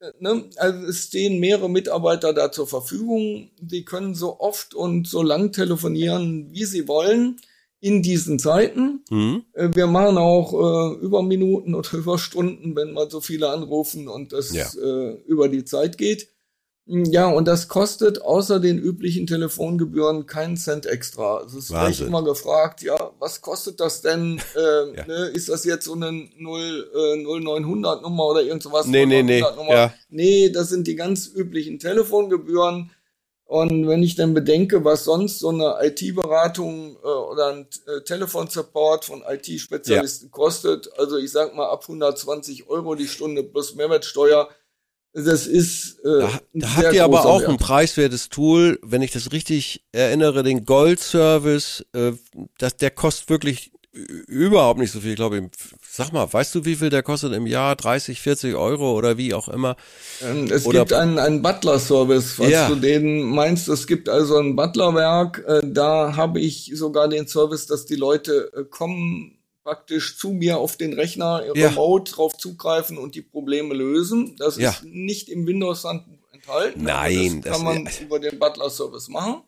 äh, 0.00 0.10
ne, 0.18 0.46
also 0.56 0.86
es 0.86 1.04
stehen 1.04 1.38
mehrere 1.38 1.70
Mitarbeiter 1.70 2.32
da 2.32 2.50
zur 2.50 2.66
Verfügung. 2.66 3.50
Die 3.60 3.84
können 3.84 4.16
so 4.16 4.40
oft 4.40 4.74
und 4.74 5.06
so 5.06 5.22
lang 5.22 5.52
telefonieren, 5.52 6.48
wie 6.50 6.64
sie 6.64 6.88
wollen 6.88 7.36
in 7.80 8.02
diesen 8.02 8.38
Zeiten. 8.38 9.02
Mhm. 9.10 9.42
Äh, 9.54 9.70
Wir 9.74 9.86
machen 9.86 10.18
auch 10.18 10.52
äh, 10.52 10.94
Überminuten 11.04 11.74
oder 11.74 11.92
Überstunden, 11.96 12.76
wenn 12.76 12.92
mal 12.92 13.10
so 13.10 13.20
viele 13.20 13.48
anrufen 13.50 14.08
und 14.08 14.32
das 14.32 14.52
Ja. 14.54 14.66
äh, 14.82 15.14
über 15.26 15.48
die 15.48 15.64
Zeit 15.64 15.96
geht. 15.96 16.28
Mm, 16.86 17.04
Ja, 17.04 17.28
und 17.28 17.48
das 17.48 17.68
kostet 17.68 18.20
außer 18.20 18.60
den 18.60 18.78
üblichen 18.78 19.26
Telefongebühren 19.26 20.26
keinen 20.26 20.56
Cent 20.58 20.84
extra. 20.86 21.38
Also 21.38 21.58
es 21.58 21.70
wird 21.70 22.00
immer 22.00 22.22
gefragt, 22.22 22.82
ja, 22.82 23.12
was 23.18 23.40
kostet 23.40 23.80
das 23.80 24.02
denn? 24.02 24.38
Äh, 24.56 24.60
Ja. 24.98 25.06
ne, 25.06 25.14
ist 25.32 25.48
das 25.48 25.64
jetzt 25.64 25.86
so 25.86 25.94
eine 25.94 26.10
0, 26.36 26.90
äh, 26.94 27.16
0900 27.22 28.02
Nummer 28.02 28.26
oder 28.26 28.42
irgend 28.42 28.62
sowas? 28.62 28.86
Nee, 28.86 29.06
nee, 29.06 29.22
nee, 29.22 29.40
0900 29.40 29.56
Nummer? 29.56 29.72
ja. 29.72 29.94
Nee, 30.10 30.50
das 30.50 30.68
sind 30.68 30.86
die 30.86 30.96
ganz 30.96 31.26
üblichen 31.34 31.78
Telefongebühren. 31.78 32.90
Und 33.50 33.88
wenn 33.88 34.04
ich 34.04 34.14
dann 34.14 34.32
bedenke, 34.32 34.84
was 34.84 35.02
sonst 35.02 35.40
so 35.40 35.48
eine 35.48 35.74
IT-Beratung 35.82 36.96
äh, 37.02 37.06
oder 37.08 37.48
ein 37.48 37.66
äh, 37.88 38.00
Telefonsupport 38.02 39.04
von 39.04 39.24
IT-Spezialisten 39.28 40.30
kostet, 40.30 40.88
also 40.96 41.16
ich 41.16 41.32
sag 41.32 41.56
mal 41.56 41.68
ab 41.68 41.82
120 41.82 42.68
Euro 42.68 42.94
die 42.94 43.08
Stunde 43.08 43.42
plus 43.42 43.74
Mehrwertsteuer, 43.74 44.48
das 45.12 45.48
ist 45.48 45.98
äh, 46.04 46.20
Da, 46.20 46.40
da 46.54 46.76
habt 46.76 46.92
ihr 46.94 47.02
aber 47.02 47.26
auch 47.26 47.40
Wert. 47.40 47.50
ein 47.50 47.56
preiswertes 47.56 48.28
Tool, 48.28 48.78
wenn 48.82 49.02
ich 49.02 49.10
das 49.10 49.32
richtig 49.32 49.82
erinnere, 49.90 50.44
den 50.44 50.64
Gold-Service, 50.64 51.86
äh, 51.92 52.12
das, 52.58 52.76
der 52.76 52.92
kostet 52.92 53.30
wirklich 53.30 53.72
überhaupt 53.92 54.78
nicht 54.78 54.92
so 54.92 55.00
viel, 55.00 55.14
glaube 55.16 55.38
ich. 55.38 55.44
Sag 55.88 56.12
mal, 56.12 56.32
weißt 56.32 56.54
du, 56.54 56.64
wie 56.64 56.76
viel 56.76 56.90
der 56.90 57.02
kostet 57.02 57.32
im 57.32 57.46
Jahr? 57.46 57.74
30, 57.76 58.20
40 58.20 58.54
Euro 58.54 58.92
oder 58.96 59.16
wie 59.18 59.34
auch 59.34 59.48
immer? 59.48 59.76
Ähm, 60.22 60.48
Es 60.50 60.64
Oder- 60.66 60.80
gibt 60.80 60.92
einen, 60.92 61.18
einen 61.18 61.42
Butler-Service, 61.42 62.34
falls 62.34 62.50
Ja. 62.50 62.68
du 62.68 62.76
den 62.76 63.22
meinst. 63.24 63.68
Es 63.68 63.86
gibt 63.86 64.08
also 64.08 64.38
ein 64.38 64.54
Butlerwerk. 64.56 65.44
Äh, 65.46 65.60
da 65.64 66.14
habe 66.16 66.40
ich 66.40 66.70
sogar 66.74 67.08
den 67.08 67.26
Service, 67.26 67.66
dass 67.66 67.84
die 67.86 67.96
Leute 67.96 68.50
äh, 68.56 68.64
kommen 68.64 69.36
praktisch 69.64 70.16
zu 70.18 70.30
mir 70.30 70.58
auf 70.58 70.76
den 70.76 70.92
Rechner 70.94 71.42
Ja. 71.54 71.68
remote 71.68 72.12
drauf 72.12 72.36
zugreifen 72.38 72.96
und 72.96 73.14
die 73.14 73.22
Probleme 73.22 73.74
lösen. 73.74 74.36
Das 74.38 74.56
Ja. 74.56 74.70
ist 74.70 74.84
nicht 74.84 75.28
im 75.28 75.46
Windows-Handbuch 75.46 76.18
enthalten. 76.32 76.82
Nein, 76.84 77.42
das 77.42 77.58
kann 77.58 77.84
das- 77.84 78.00
man 78.00 78.06
über 78.06 78.18
den 78.20 78.38
Butler-Service 78.38 79.08
machen. 79.08 79.42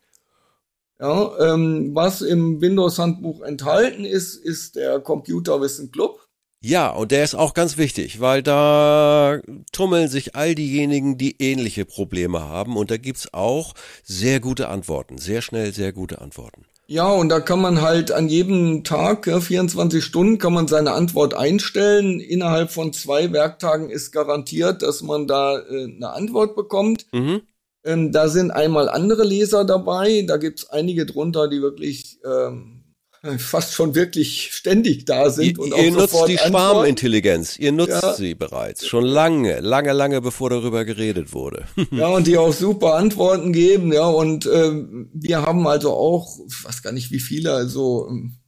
Ja, 1.03 1.37
ähm, 1.41 1.91
was 1.95 2.23
im 2.23 2.61
Windows-Handbuch 2.61 3.43
enthalten 3.43 4.05
ist, 4.05 4.37
ist 4.37 4.77
der 4.77 5.01
Computerwissen 5.01 5.91
Club. 5.91 6.21
Ja, 6.61 6.91
und 6.91 7.11
der 7.11 7.25
ist 7.25 7.35
auch 7.35 7.55
ganz 7.55 7.77
wichtig, 7.77 8.21
weil 8.21 8.41
da 8.45 9.41
tummeln 9.73 10.07
sich 10.07 10.37
all 10.37 10.55
diejenigen, 10.55 11.19
die 11.19 11.43
ähnliche 11.43 11.85
Probleme 11.87 12.43
haben. 12.43 12.77
Und 12.77 12.93
da 12.93 12.99
gibt's 12.99 13.35
auch 13.35 13.75
sehr 14.05 14.39
gute 14.39 14.69
Antworten, 14.69 15.19
sehr 15.19 15.43
schnell 15.43 15.73
sehr 15.73 15.93
gute 15.93 16.21
Antworten. 16.21 16.67
Ja, 16.87 17.09
und 17.09 17.31
da 17.31 17.41
kann 17.41 17.61
man 17.61 17.81
halt 17.81 18.13
an 18.13 18.29
jedem 18.29 18.85
Tag, 18.85 19.27
ja, 19.27 19.41
24 19.41 20.05
Stunden, 20.05 20.39
kann 20.39 20.53
man 20.53 20.69
seine 20.69 20.93
Antwort 20.93 21.35
einstellen. 21.35 22.21
Innerhalb 22.21 22.71
von 22.71 22.93
zwei 22.93 23.33
Werktagen 23.33 23.91
ist 23.91 24.13
garantiert, 24.13 24.83
dass 24.83 25.03
man 25.03 25.27
da 25.27 25.59
äh, 25.59 25.85
eine 25.85 26.11
Antwort 26.11 26.55
bekommt. 26.55 27.07
Mhm. 27.13 27.43
Ähm, 27.85 28.13
da 28.13 28.29
sind 28.29 28.51
einmal 28.51 28.89
andere 28.89 29.25
Leser 29.25 29.65
dabei. 29.65 30.25
Da 30.27 30.37
gibt's 30.37 30.71
einige 30.71 31.05
drunter, 31.07 31.49
die 31.49 31.61
wirklich 31.63 32.19
ähm, 32.25 32.85
fast 33.39 33.73
schon 33.75 33.95
wirklich 33.95 34.51
ständig 34.53 35.05
da 35.05 35.31
sind. 35.31 35.59
Ihr, 35.59 35.59
und 35.59 35.73
auch 35.73 35.79
ihr 35.79 35.91
nutzt 35.93 36.29
die. 36.29 36.39
Schwarmintelligenz, 36.39 37.59
ihr 37.59 37.73
nutzt 37.73 38.03
Ja. 38.03 38.15
sie 38.15 38.35
bereits, 38.35 38.87
schon 38.87 39.05
lange, 39.05 39.61
lange, 39.61 39.93
lange 39.93 40.21
bevor 40.21 40.51
darüber 40.51 40.85
geredet 40.85 41.33
wurde. 41.33 41.65
Ja, 41.93 42.09
und 42.09 42.27
die 42.27 42.39
auch 42.39 42.53
super 42.53 42.95
Antworten 42.95 43.53
geben, 43.53 43.93
ja, 43.93 44.07
und 44.07 44.47
ähm, 44.53 45.11
wir 45.15 45.43
haben 45.43 45.67
also 45.67 45.93
auch, 45.93 46.39
ich 46.49 46.65
weiß 46.65 46.83
gar 46.83 46.93
nicht 46.93 47.11
wie 47.11 47.21
viele, 47.21 47.53
also 47.53 48.09
ähm, 48.09 48.39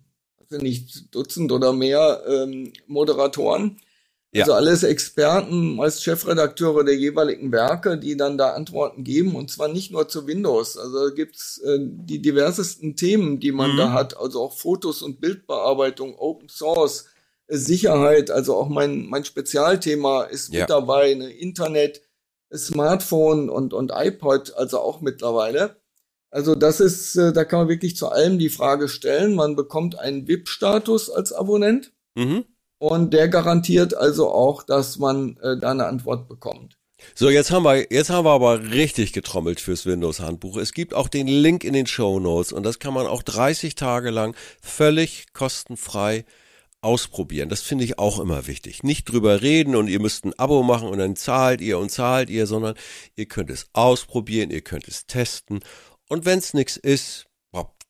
nicht 0.51 1.15
Dutzend 1.15 1.51
oder 1.53 1.73
mehr 1.73 2.23
ähm, 2.29 2.73
Moderatoren. 2.87 3.79
Ja. 4.35 4.43
Also 4.43 4.55
alles 4.55 4.83
Experten, 4.83 5.77
meist 5.77 6.03
Chefredakteure 6.03 6.85
der 6.85 6.97
jeweiligen 6.97 7.53
Werke, 7.53 7.99
die 7.99 8.17
dann 8.17 8.37
da 8.37 8.51
Antworten 8.55 9.05
geben 9.05 9.37
und 9.37 9.51
zwar 9.51 9.69
nicht 9.69 9.93
nur 9.93 10.09
zu 10.09 10.27
Windows. 10.27 10.77
Also 10.77 11.09
da 11.09 11.15
gibt's 11.15 11.59
äh, 11.59 11.79
die 11.81 12.21
diversesten 12.21 12.97
Themen, 12.97 13.39
die 13.39 13.53
man 13.53 13.73
Mhm. 13.75 13.77
da 13.77 13.93
hat, 13.93 14.17
also 14.17 14.43
auch 14.43 14.59
Fotos 14.59 15.03
und 15.03 15.21
Bildbearbeitung, 15.21 16.17
Open 16.19 16.49
Source, 16.49 17.07
äh, 17.47 17.57
Sicherheit, 17.57 18.31
also 18.33 18.57
auch 18.57 18.69
mein, 18.69 19.07
mein 19.07 19.25
Spezialthema 19.25 20.25
ist 20.25 20.53
Ja. 20.53 20.61
mit 20.63 20.71
dabei, 20.71 21.15
ne, 21.15 21.31
Internet, 21.31 22.03
Smartphone 22.53 23.49
und, 23.51 23.73
und 23.73 23.93
iPod, 23.95 24.55
also 24.55 24.79
auch 24.81 25.01
mittlerweile. 25.01 25.77
Also 26.31 26.57
das 26.57 26.81
ist, 26.81 27.15
äh, 27.17 27.33
da 27.33 27.45
kann 27.45 27.61
man 27.61 27.69
wirklich 27.69 27.97
zu 27.97 28.09
allem 28.09 28.39
die 28.41 28.49
Frage 28.49 28.89
stellen. 28.89 29.35
Man 29.35 29.55
bekommt 29.55 29.97
einen 29.99 30.27
VIP-Status 30.27 31.11
als 31.11 31.33
Abonnent 31.33 31.93
Mhm. 32.17 32.45
Und 32.85 33.15
der 33.15 33.29
garantiert 33.29 33.97
also 33.97 34.31
auch, 34.31 34.63
dass 34.63 34.99
man 34.99 35.39
äh, 35.43 35.57
da 35.59 35.71
eine 35.71 35.87
Antwort 35.87 36.29
bekommt. 36.29 36.77
So, 37.15 37.31
jetzt 37.31 37.51
haben 37.51 37.65
wir, 37.65 37.87
jetzt 37.91 38.11
haben 38.11 38.27
wir 38.27 38.33
aber 38.33 38.71
richtig 38.73 39.15
getrommelt 39.15 39.59
fürs 39.61 39.87
Windows-Handbuch. 39.87 40.59
Es 40.59 40.73
gibt 40.73 40.93
auch 40.93 41.09
den 41.09 41.27
Link 41.27 41.65
in 41.65 41.73
den 41.73 41.87
Show 41.87 42.21
Notes 42.21 42.53
und 42.53 42.63
das 42.63 42.79
kann 42.79 42.93
man 42.93 43.07
auch 43.07 43.23
30 43.23 43.75
Tage 43.75 44.11
lang 44.11 44.37
völlig 44.61 45.33
kostenfrei 45.33 46.27
ausprobieren. 46.83 47.49
Das 47.49 47.63
finde 47.63 47.85
ich 47.85 47.99
auch 47.99 48.21
immer 48.21 48.47
wichtig. 48.47 48.83
Nicht 48.83 49.11
drüber 49.11 49.41
reden 49.41 49.77
und 49.77 49.89
ihr 49.89 50.01
müsst 50.01 50.27
ein 50.27 50.39
Abo 50.39 50.63
machen 50.63 50.89
und 50.89 50.99
dann 50.99 51.17
zahlt 51.17 51.63
ihr 51.63 51.79
und 51.79 51.91
zahlt 51.91 52.29
ihr, 52.29 52.47
sondern 52.47 52.75
ihr 53.17 53.27
könnt 53.27 53.49
es 53.49 53.67
ausprobieren, 53.73 54.51
ihr 54.51 54.61
könnt 54.61 54.89
es 54.89 55.07
testen 55.07 55.61
und 56.11 56.27
wenn 56.27 56.39
es 56.39 56.53
nichts 56.53 56.77
ist, 56.77 57.27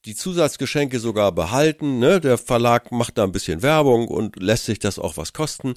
die 0.04 0.14
Zusatzgeschenke 0.14 1.00
sogar 1.00 1.32
behalten. 1.32 1.98
Ne? 1.98 2.20
Der 2.20 2.38
Verlag 2.38 2.92
macht 2.92 3.18
da 3.18 3.24
ein 3.24 3.32
bisschen 3.32 3.62
Werbung 3.62 4.08
und 4.08 4.36
lässt 4.40 4.66
sich 4.66 4.78
das 4.78 4.98
auch 4.98 5.16
was 5.16 5.32
kosten, 5.32 5.74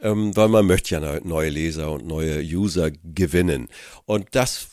ähm, 0.00 0.36
weil 0.36 0.48
man 0.48 0.66
möchte 0.66 0.94
ja 0.94 1.00
ne- 1.00 1.20
neue 1.24 1.50
Leser 1.50 1.90
und 1.90 2.06
neue 2.06 2.40
User 2.40 2.90
gewinnen. 2.90 3.68
Und 4.04 4.28
das 4.32 4.68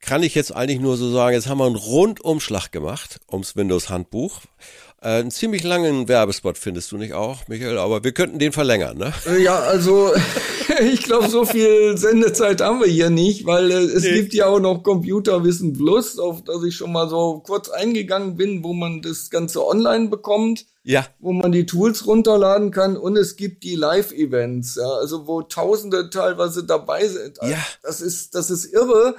kann 0.00 0.24
ich 0.24 0.34
jetzt 0.34 0.54
eigentlich 0.54 0.80
nur 0.80 0.96
so 0.96 1.10
sagen. 1.12 1.34
Jetzt 1.34 1.46
haben 1.46 1.58
wir 1.58 1.66
einen 1.66 1.76
Rundumschlag 1.76 2.72
gemacht 2.72 3.20
ums 3.30 3.54
Windows-Handbuch. 3.54 4.40
Äh, 4.40 4.91
einen 5.02 5.30
ziemlich 5.30 5.62
langen 5.64 6.08
Werbespot 6.08 6.56
findest 6.58 6.92
du 6.92 6.96
nicht 6.96 7.12
auch, 7.12 7.48
Michael, 7.48 7.78
aber 7.78 8.02
wir 8.04 8.12
könnten 8.12 8.38
den 8.38 8.52
verlängern, 8.52 8.96
ne? 8.98 9.12
Äh, 9.26 9.42
Ja, 9.42 9.58
also 9.58 10.12
ich 10.80 11.02
glaube, 11.02 11.28
so 11.28 11.44
viel 11.44 11.96
Sendezeit 11.98 12.60
haben 12.60 12.80
wir 12.80 12.86
hier 12.88 13.10
nicht, 13.10 13.44
weil 13.46 13.70
äh, 13.70 13.74
es 13.74 14.04
Nee. 14.04 14.14
gibt 14.20 14.34
ja 14.34 14.46
auch 14.46 14.60
noch 14.60 14.82
Computerwissen 14.82 15.72
Plus, 15.72 16.18
auf 16.18 16.42
das 16.44 16.62
ich 16.64 16.74
schon 16.76 16.92
mal 16.92 17.08
so 17.08 17.40
kurz 17.44 17.68
eingegangen 17.68 18.36
bin, 18.36 18.62
wo 18.64 18.72
man 18.72 19.02
das 19.02 19.28
Ganze 19.30 19.66
online 19.66 20.08
bekommt, 20.08 20.66
Ja, 20.84 21.06
wo 21.18 21.32
man 21.32 21.52
die 21.52 21.66
Tools 21.66 22.06
runterladen 22.06 22.70
kann 22.70 22.96
und 22.96 23.16
es 23.16 23.36
gibt 23.36 23.64
die 23.64 23.74
Live-Events, 23.76 24.76
ja, 24.76 24.88
also 24.88 25.26
wo 25.26 25.42
Tausende 25.42 26.10
teilweise 26.10 26.64
dabei 26.64 27.06
sind. 27.08 27.38
Ja. 27.42 27.58
Das 27.82 28.00
ist, 28.00 28.34
das 28.34 28.50
ist 28.50 28.66
irre, 28.72 29.16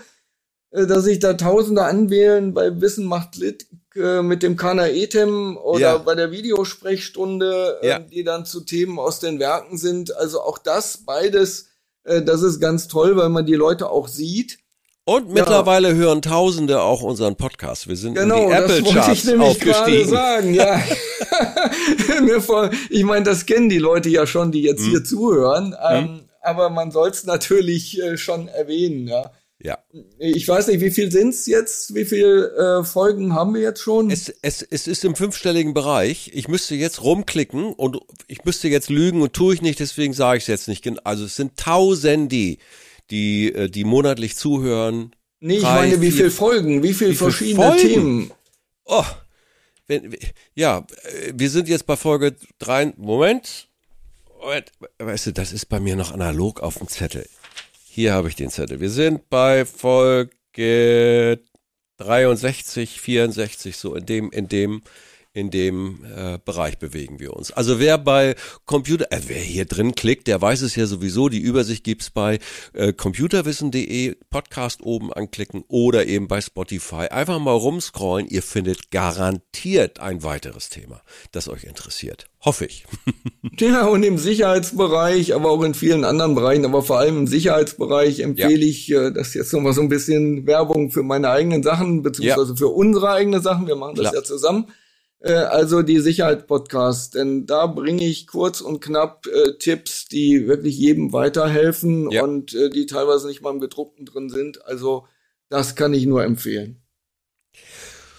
äh, 0.71 0.87
dass 0.87 1.03
sich 1.03 1.19
da 1.19 1.33
Tausende 1.33 1.83
anwählen 1.83 2.53
bei 2.53 2.79
Wissen 2.81 3.05
macht 3.05 3.35
Lit 3.35 3.67
äh, 3.95 4.21
mit 4.21 4.43
dem 4.43 4.55
Kana 4.57 4.87
Etem 4.87 5.57
oder 5.57 5.79
Ja. 5.79 5.97
bei 5.97 6.15
der 6.15 6.31
Videosprechstunde, 6.31 7.79
äh, 7.81 7.87
Ja. 7.87 7.99
die 7.99 8.23
dann 8.23 8.45
zu 8.45 8.61
Themen 8.61 8.99
aus 8.99 9.19
den 9.19 9.39
Werken 9.39 9.77
sind. 9.77 10.15
Also 10.15 10.41
auch 10.41 10.57
das, 10.57 10.99
beides, 11.05 11.67
äh, 12.03 12.21
das 12.21 12.41
ist 12.41 12.59
ganz 12.59 12.87
toll, 12.87 13.15
weil 13.17 13.29
man 13.29 13.45
die 13.45 13.55
Leute 13.55 13.89
auch 13.89 14.07
sieht. 14.07 14.59
und 15.05 15.33
mittlerweile 15.33 15.95
hören 15.95 16.21
Tausende 16.21 16.81
auch 16.81 17.01
unseren 17.01 17.35
Podcast. 17.35 17.89
Wir 17.89 17.97
sind 17.97 18.13
Genau, 18.15 18.43
in 18.43 18.47
die 18.47 18.53
das 18.53 18.61
wollte 18.69 18.81
ich 18.81 18.87
Apple-Charts 18.87 19.23
nämlich 19.25 19.59
gerade 19.59 19.79
aufgestiegen. 19.81 20.09
sagen, 20.09 20.53
ja. 20.53 20.79
Ich 22.89 23.03
meine, 23.03 23.25
das 23.25 23.45
kennen 23.45 23.69
die 23.69 23.77
Leute 23.79 24.09
ja 24.09 24.25
schon, 24.25 24.51
die 24.51 24.61
jetzt 24.63 24.81
Mhm. 24.85 24.89
hier 24.91 25.03
zuhören. 25.03 25.75
Ähm, 25.89 26.21
aber 26.41 26.69
man 26.69 26.91
soll 26.91 27.09
es 27.09 27.25
natürlich 27.25 28.01
äh, 28.01 28.17
schon 28.17 28.47
erwähnen, 28.47 29.07
ja. 29.07 29.31
Ja. 29.63 29.77
Ich 30.19 30.45
weiß 30.45 30.67
nicht, 30.67 30.81
wie 30.81 30.91
viel 30.91 31.09
sind's 31.09 31.45
jetzt? 31.45 31.95
Wie 31.95 32.03
viele 32.03 32.81
äh, 32.81 32.83
Folgen 32.83 33.33
haben 33.33 33.53
wir 33.53 33.61
jetzt 33.61 33.79
schon? 33.79 34.11
Es, 34.11 34.27
es, 34.41 34.61
es 34.61 34.87
ist 34.87 35.05
im 35.05 35.15
fünfstelligen 35.15 35.73
Bereich. 35.73 36.31
Ich 36.33 36.49
müsste 36.49 36.75
jetzt 36.75 37.01
rumklicken 37.01 37.71
und 37.71 37.97
ich 38.27 38.43
müsste 38.43 38.67
jetzt 38.67 38.89
lügen 38.89 39.21
und 39.21 39.31
tue 39.31 39.53
ich 39.53 39.61
nicht, 39.61 39.79
deswegen 39.79 40.13
sage 40.13 40.37
ich 40.37 40.43
es 40.43 40.47
jetzt 40.47 40.67
nicht. 40.67 40.85
Also 41.05 41.23
es 41.23 41.37
sind 41.37 41.55
Tausende, 41.55 42.57
die, 43.09 43.53
äh, 43.53 43.69
die 43.69 43.85
monatlich 43.85 44.35
zuhören. 44.35 45.15
Nee, 45.39 45.55
ich 45.55 45.61
Drei, 45.61 45.87
meine, 45.87 46.01
wie 46.01 46.11
viele 46.11 46.31
Folgen, 46.31 46.83
wie 46.83 46.93
viele 46.93 47.13
verschiedene 47.13 47.65
Folgen? 47.65 47.79
Themen? 47.79 48.31
Oh, 48.83 49.05
wenn, 49.87 50.15
ja, 50.55 50.85
wir 51.33 51.49
sind 51.49 51.69
jetzt 51.69 51.85
bei 51.85 51.95
Folge 51.95 52.35
drei. 52.59 52.93
Moment. 52.97 53.69
Moment. 54.41 54.71
Weißt 54.99 55.27
du, 55.27 55.31
das 55.31 55.53
ist 55.53 55.67
bei 55.67 55.79
mir 55.79 55.95
noch 55.95 56.11
analog 56.11 56.61
auf 56.61 56.79
dem 56.79 56.89
Zettel. 56.89 57.25
Hier 57.95 58.13
habe 58.13 58.27
ich 58.27 58.35
den 58.35 58.49
Zettel. 58.49 58.79
Wir 58.79 58.89
sind 58.89 59.29
bei 59.29 59.65
Folge 59.65 61.39
63, 61.97 62.99
64, 62.99 63.77
so 63.77 63.93
in 63.93 64.07
dem, 64.07 64.31
in 64.31 64.47
dem 64.47 64.81
in 65.33 65.49
dem 65.49 66.05
äh, 66.05 66.37
Bereich 66.43 66.77
bewegen 66.77 67.19
wir 67.19 67.33
uns. 67.33 67.51
Also 67.51 67.79
wer 67.79 67.97
bei 67.97 68.35
Computer, 68.65 69.11
äh, 69.11 69.19
wer 69.27 69.39
hier 69.39 69.65
drin 69.65 69.95
klickt, 69.95 70.27
der 70.27 70.39
weiß 70.39 70.61
es 70.61 70.75
ja 70.75 70.85
sowieso. 70.85 71.27
Die 71.27 71.39
Übersicht 71.39 71.83
gibt's 71.83 72.11
bei 72.11 72.37
äh, 72.73 72.93
computerwissen.de, 72.93 74.15
Podcast 74.29 74.83
oben 74.83 75.11
anklicken 75.11 75.63
oder 75.67 76.05
eben 76.05 76.27
bei 76.27 76.39
Spotify. 76.39 77.07
Einfach 77.09 77.39
mal 77.39 77.51
rumscrollen. 77.51 78.27
Ihr 78.27 78.43
findet 78.43 78.91
garantiert 78.91 79.99
ein 79.99 80.21
weiteres 80.23 80.69
Thema, 80.69 81.01
das 81.31 81.49
euch 81.49 81.63
interessiert. 81.63 82.27
Hoffe 82.45 82.65
ich. 82.65 82.85
ja, 83.59 83.87
und 83.87 84.03
im 84.03 84.19
Sicherheitsbereich, 84.19 85.33
aber 85.33 85.49
auch 85.49 85.63
in 85.63 85.73
vielen 85.73 86.03
anderen 86.03 86.35
Bereichen, 86.35 86.65
aber 86.65 86.83
vor 86.83 86.99
allem 86.99 87.17
im 87.17 87.27
Sicherheitsbereich 87.27 88.19
empfehle 88.19 88.65
ja. 88.65 88.67
ich, 88.67 88.91
äh, 88.91 89.11
das 89.11 89.33
jetzt 89.33 89.51
nochmal 89.51 89.73
so 89.73 89.81
ein 89.81 89.89
bisschen 89.89 90.45
Werbung 90.45 90.91
für 90.91 91.01
meine 91.01 91.31
eigenen 91.31 91.63
Sachen, 91.63 92.03
beziehungsweise 92.03 92.51
ja. 92.51 92.55
für 92.55 92.67
unsere 92.67 93.09
eigenen 93.09 93.41
Sachen. 93.41 93.65
Wir 93.65 93.75
machen 93.75 93.95
das 93.95 94.11
Klar. 94.11 94.15
ja 94.15 94.23
zusammen 94.23 94.67
äh, 95.23 95.33
also 95.33 95.81
die 95.81 95.99
Sicherheit-Podcasts, 95.99 97.11
denn 97.11 97.45
da 97.45 97.65
bringe 97.67 98.05
ich 98.05 98.27
kurz 98.27 98.61
und 98.61 98.81
knapp 98.81 99.25
äh, 99.27 99.57
Tipps, 99.57 100.05
die 100.07 100.47
wirklich 100.47 100.77
jedem 100.77 101.13
weiterhelfen 101.13 102.11
ja. 102.11 102.23
und 102.23 102.53
äh, 102.53 102.69
die 102.69 102.85
teilweise 102.85 103.27
nicht 103.27 103.41
mal 103.41 103.51
im 103.51 103.61
gedruckten 103.61 104.05
drin 104.05 104.29
sind. 104.29 104.65
Also 104.65 105.07
das 105.49 105.75
kann 105.75 105.93
ich 105.93 106.05
nur 106.05 106.23
empfehlen. 106.23 106.81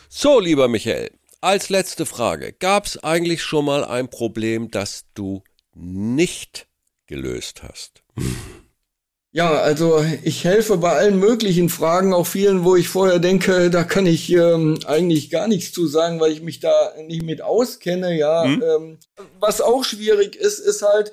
So, 0.08 0.40
lieber 0.40 0.68
Michael, 0.68 1.10
als 1.40 1.68
letzte 1.68 2.06
Frage, 2.06 2.52
gab 2.52 2.86
es 2.86 3.02
eigentlich 3.02 3.42
schon 3.42 3.66
mal 3.66 3.84
ein 3.84 4.08
Problem, 4.08 4.70
das 4.70 5.04
du 5.14 5.42
nicht 5.74 6.68
gelöst 7.06 7.62
hast? 7.62 8.02
Ja, 9.34 9.50
also 9.50 10.00
ich 10.22 10.44
helfe 10.44 10.76
bei 10.76 10.92
allen 10.92 11.18
möglichen 11.18 11.68
Fragen, 11.68 12.14
auch 12.14 12.24
vielen, 12.24 12.62
wo 12.62 12.76
ich 12.76 12.86
vorher 12.86 13.18
denke, 13.18 13.68
da 13.68 13.82
kann 13.82 14.06
ich 14.06 14.30
ähm, 14.30 14.78
eigentlich 14.86 15.28
gar 15.28 15.48
nichts 15.48 15.72
zu 15.72 15.88
sagen, 15.88 16.20
weil 16.20 16.30
ich 16.30 16.40
mich 16.40 16.60
da 16.60 16.92
nicht 17.08 17.24
mit 17.24 17.42
auskenne. 17.42 18.16
Ja, 18.16 18.44
mhm. 18.44 18.62
ähm, 18.62 18.98
was 19.40 19.60
auch 19.60 19.82
schwierig 19.82 20.36
ist, 20.36 20.60
ist 20.60 20.82
halt, 20.82 21.10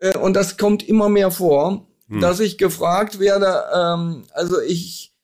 äh, 0.00 0.18
und 0.18 0.34
das 0.34 0.56
kommt 0.56 0.88
immer 0.88 1.08
mehr 1.08 1.30
vor, 1.30 1.86
mhm. 2.08 2.20
dass 2.20 2.40
ich 2.40 2.58
gefragt 2.58 3.20
werde. 3.20 3.62
Ähm, 3.72 4.24
also 4.32 4.60
ich, 4.60 5.14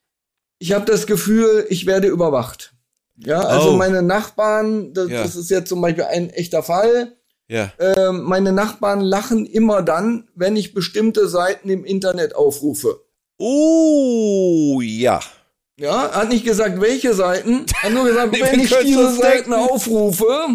ich 0.61 0.73
habe 0.73 0.85
das 0.85 1.09
Gefühl, 1.09 1.67
ich 1.69 1.85
werde 1.85 2.07
überwacht. 2.07 2.75
Ja, 3.17 3.41
also 3.41 3.71
oh. 3.71 3.77
meine 3.77 4.03
Nachbarn, 4.03 4.95
das, 4.95 5.09
ja. 5.09 5.21
das 5.21 5.35
ist 5.35 5.51
jetzt 5.51 5.69
zum 5.69 5.81
Beispiel 5.81 6.05
ein 6.05 6.31
echter 6.31 6.63
Fall 6.63 7.17
ja. 7.49 7.73
Äh, 7.79 8.13
meine 8.13 8.53
Nachbarn 8.53 9.01
lachen 9.01 9.47
immer 9.47 9.83
dann, 9.83 10.29
wenn 10.35 10.57
ich 10.57 10.75
bestimmte 10.75 11.29
Seiten 11.29 11.69
im 11.69 11.85
Internet 11.85 12.35
aufrufe. 12.35 13.01
Oh, 13.39 14.81
ja. 14.83 15.21
Ja, 15.77 16.13
hat 16.13 16.29
nicht 16.29 16.45
gesagt, 16.45 16.81
welche 16.81 17.15
Seiten, 17.15 17.67
hat 17.83 17.93
nur 17.93 18.05
gesagt, 18.05 18.33
wenn 18.41 18.61
ich 18.61 18.75
diese 18.85 19.15
Seiten 19.15 19.53
aufrufe, 19.53 20.47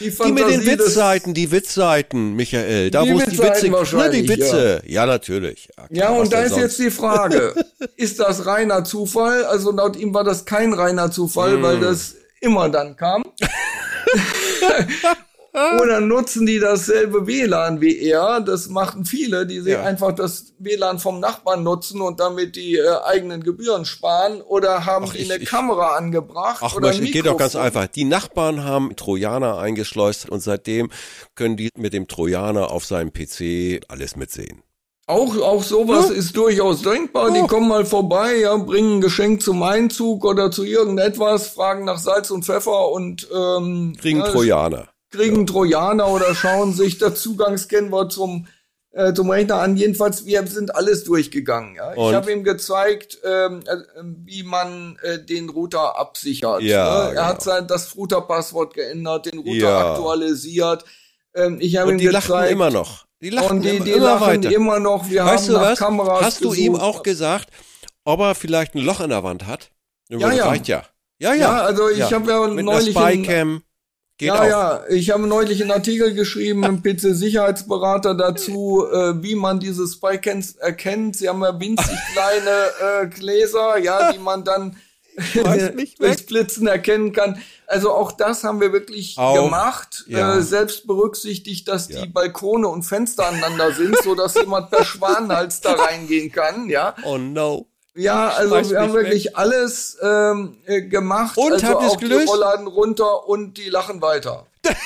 die, 0.00 0.08
die 0.10 0.32
mit 0.32 0.48
den 0.48 0.64
Witzseiten, 0.64 1.34
die 1.34 1.50
Witzseiten, 1.52 2.34
Michael, 2.34 2.90
da 2.90 3.02
wo 3.02 3.18
es 3.18 3.26
die 3.26 3.38
Witze, 3.38 3.96
ne, 3.96 4.10
die 4.10 4.26
Witze, 4.26 4.82
ja, 4.86 5.02
ja 5.02 5.06
natürlich. 5.06 5.68
Ja, 5.76 5.86
klar, 5.86 5.88
ja 5.90 6.08
und 6.18 6.32
da 6.32 6.40
ist 6.40 6.52
sonst? 6.52 6.62
jetzt 6.62 6.78
die 6.78 6.90
Frage, 6.90 7.54
ist 7.96 8.18
das 8.18 8.46
reiner 8.46 8.84
Zufall? 8.84 9.44
Also 9.44 9.70
laut 9.70 9.96
ihm 9.96 10.14
war 10.14 10.24
das 10.24 10.46
kein 10.46 10.72
reiner 10.72 11.10
Zufall, 11.10 11.58
mm. 11.58 11.62
weil 11.62 11.80
das 11.80 12.16
immer 12.40 12.70
dann 12.70 12.96
kam. 12.96 13.22
Oder 15.54 16.00
nutzen 16.00 16.46
die 16.46 16.58
dasselbe 16.58 17.26
WLAN 17.26 17.82
wie 17.82 17.98
er? 17.98 18.40
Das 18.40 18.70
machen 18.70 19.04
viele, 19.04 19.46
die 19.46 19.60
sich 19.60 19.74
ja. 19.74 19.82
einfach 19.82 20.12
das 20.12 20.54
WLAN 20.58 20.98
vom 20.98 21.20
Nachbarn 21.20 21.62
nutzen 21.62 22.00
und 22.00 22.20
damit 22.20 22.56
die 22.56 22.76
äh, 22.76 22.88
eigenen 23.04 23.42
Gebühren 23.42 23.84
sparen. 23.84 24.40
Oder 24.40 24.86
haben 24.86 25.06
Ach, 25.08 25.12
die 25.12 25.30
eine 25.30 25.42
ich, 25.42 25.48
Kamera 25.48 25.96
angebracht? 25.96 26.62
Ach, 26.62 26.74
oder 26.74 26.94
Mensch, 26.94 27.12
geht 27.12 27.26
doch 27.26 27.36
ganz 27.36 27.54
einfach. 27.54 27.86
Die 27.86 28.04
Nachbarn 28.04 28.64
haben 28.64 28.96
Trojaner 28.96 29.58
eingeschleust 29.58 30.30
und 30.30 30.40
seitdem 30.40 30.90
können 31.34 31.58
die 31.58 31.68
mit 31.76 31.92
dem 31.92 32.08
Trojaner 32.08 32.70
auf 32.70 32.86
seinem 32.86 33.12
PC 33.12 33.84
alles 33.88 34.16
mitsehen. 34.16 34.62
Auch, 35.06 35.36
auch 35.36 35.62
sowas 35.62 36.08
ja. 36.08 36.14
ist 36.14 36.34
durchaus 36.34 36.80
denkbar. 36.80 37.28
Ja. 37.28 37.42
Die 37.42 37.46
kommen 37.46 37.68
mal 37.68 37.84
vorbei, 37.84 38.36
ja, 38.36 38.56
bringen 38.56 38.98
ein 38.98 39.00
Geschenk 39.02 39.42
zum 39.42 39.62
Einzug 39.62 40.24
oder 40.24 40.50
zu 40.50 40.64
irgendetwas, 40.64 41.48
fragen 41.48 41.84
nach 41.84 41.98
Salz 41.98 42.30
und 42.30 42.46
Pfeffer 42.46 42.90
und 42.90 43.28
ähm, 43.34 43.94
kriegen 44.00 44.20
ja, 44.20 44.28
Trojaner 44.28 44.91
kriegen 45.12 45.46
Trojaner 45.46 46.08
oder 46.08 46.34
schauen 46.34 46.72
sich 46.72 46.98
das 46.98 47.20
Zugangskennwort 47.20 48.12
zum 48.12 48.46
äh, 48.94 49.14
zum 49.14 49.30
Rechner 49.30 49.56
an. 49.56 49.76
Jedenfalls, 49.76 50.26
wir 50.26 50.46
sind 50.46 50.74
alles 50.74 51.04
durchgegangen. 51.04 51.76
Ja? 51.76 51.94
Ich 51.94 52.14
habe 52.14 52.30
ihm 52.30 52.44
gezeigt, 52.44 53.18
ähm, 53.24 53.60
äh, 53.66 53.76
wie 54.24 54.42
man 54.42 54.98
äh, 55.02 55.18
den 55.18 55.48
Router 55.48 55.98
absichert. 55.98 56.62
Ja, 56.62 56.84
ne? 56.84 57.04
Er 57.04 57.10
genau. 57.10 57.22
hat 57.24 57.42
sein, 57.42 57.66
das 57.66 57.96
Router-Passwort 57.96 58.74
geändert, 58.74 59.26
den 59.26 59.38
Router 59.38 59.56
ja. 59.56 59.92
aktualisiert. 59.92 60.84
Ähm, 61.34 61.56
ich 61.60 61.76
habe 61.76 61.92
ihm 61.92 61.98
die 61.98 62.04
gezeigt, 62.04 62.28
lachen 62.28 62.48
immer 62.48 62.70
noch. 62.70 63.06
Die 63.22 63.30
lachen 63.30 63.58
und 63.58 63.64
die, 63.64 63.80
die 63.80 63.92
immer 63.92 64.04
lachen 64.04 64.26
weiter. 64.26 64.52
immer 64.52 64.78
noch. 64.78 65.08
Wir 65.08 65.24
weißt 65.24 65.48
haben 65.48 65.54
nach 65.54 65.62
was? 65.62 65.78
Kameras 65.78 66.20
Hast 66.22 66.38
gesucht. 66.40 66.58
du 66.58 66.60
ihm 66.60 66.76
auch 66.76 67.02
gesagt, 67.02 67.48
ob 68.04 68.20
er 68.20 68.34
vielleicht 68.34 68.74
ein 68.74 68.80
Loch 68.80 69.00
in 69.00 69.10
der 69.10 69.22
Wand 69.22 69.46
hat? 69.46 69.70
Ja, 70.10 70.32
ja. 70.32 70.48
Reicht 70.48 70.68
ja. 70.68 70.82
Ja, 71.18 71.32
ja. 71.32 71.40
Ja, 71.40 71.62
also 71.62 71.88
ich 71.88 71.98
ja. 71.98 72.10
habe 72.10 72.30
ja 72.30 72.46
Mit 72.48 72.64
neulich 72.64 72.96
einer 72.96 73.10
Spycam. 73.12 73.62
Geht 74.22 74.28
ja, 74.28 74.40
auch. 74.40 74.46
ja, 74.46 74.84
ich 74.88 75.10
habe 75.10 75.26
neulich 75.26 75.60
einen 75.60 75.72
Artikel 75.72 76.14
geschrieben 76.14 76.62
im 76.62 76.80
PC-Sicherheitsberater 76.80 78.14
dazu, 78.14 78.86
äh, 78.88 79.20
wie 79.20 79.34
man 79.34 79.58
diese 79.58 79.84
Spycans 79.84 80.54
erkennt. 80.54 81.16
Sie 81.16 81.28
haben 81.28 81.42
ja 81.42 81.58
winzig 81.58 81.98
kleine 82.12 83.02
äh, 83.02 83.06
Gläser, 83.08 83.78
ja, 83.78 84.12
die 84.12 84.20
man 84.20 84.44
dann 84.44 84.76
durchs 85.98 86.22
Blitzen 86.22 86.68
erkennen 86.68 87.12
kann. 87.12 87.42
Also 87.66 87.90
auch 87.90 88.12
das 88.12 88.44
haben 88.44 88.60
wir 88.60 88.72
wirklich 88.72 89.18
auch, 89.18 89.34
gemacht, 89.34 90.04
ja. 90.06 90.36
äh, 90.36 90.42
selbst 90.42 90.86
berücksichtigt, 90.86 91.66
dass 91.66 91.88
ja. 91.88 92.02
die 92.02 92.08
Balkone 92.08 92.68
und 92.68 92.84
Fenster 92.84 93.26
aneinander 93.26 93.72
sind, 93.72 93.96
so 94.04 94.14
dass 94.14 94.36
jemand 94.36 94.70
per 94.70 94.84
Schwanenhals 94.84 95.62
da 95.62 95.72
reingehen 95.72 96.30
kann, 96.30 96.68
ja. 96.68 96.94
Oh 97.02 97.18
no. 97.18 97.66
Ja, 97.94 98.28
also 98.28 98.70
wir 98.70 98.80
haben 98.80 98.94
wirklich 98.94 99.26
weg. 99.26 99.32
alles 99.34 99.98
ähm, 100.02 100.56
äh, 100.66 100.82
gemacht. 100.82 101.36
Und 101.36 101.52
also 101.52 101.66
habt 101.66 101.82
auch 101.82 101.98
gelöst? 101.98 102.24
die 102.26 102.30
Rollladen 102.30 102.66
runter 102.66 103.28
und 103.28 103.58
die 103.58 103.68
lachen 103.68 104.00
weiter. 104.00 104.46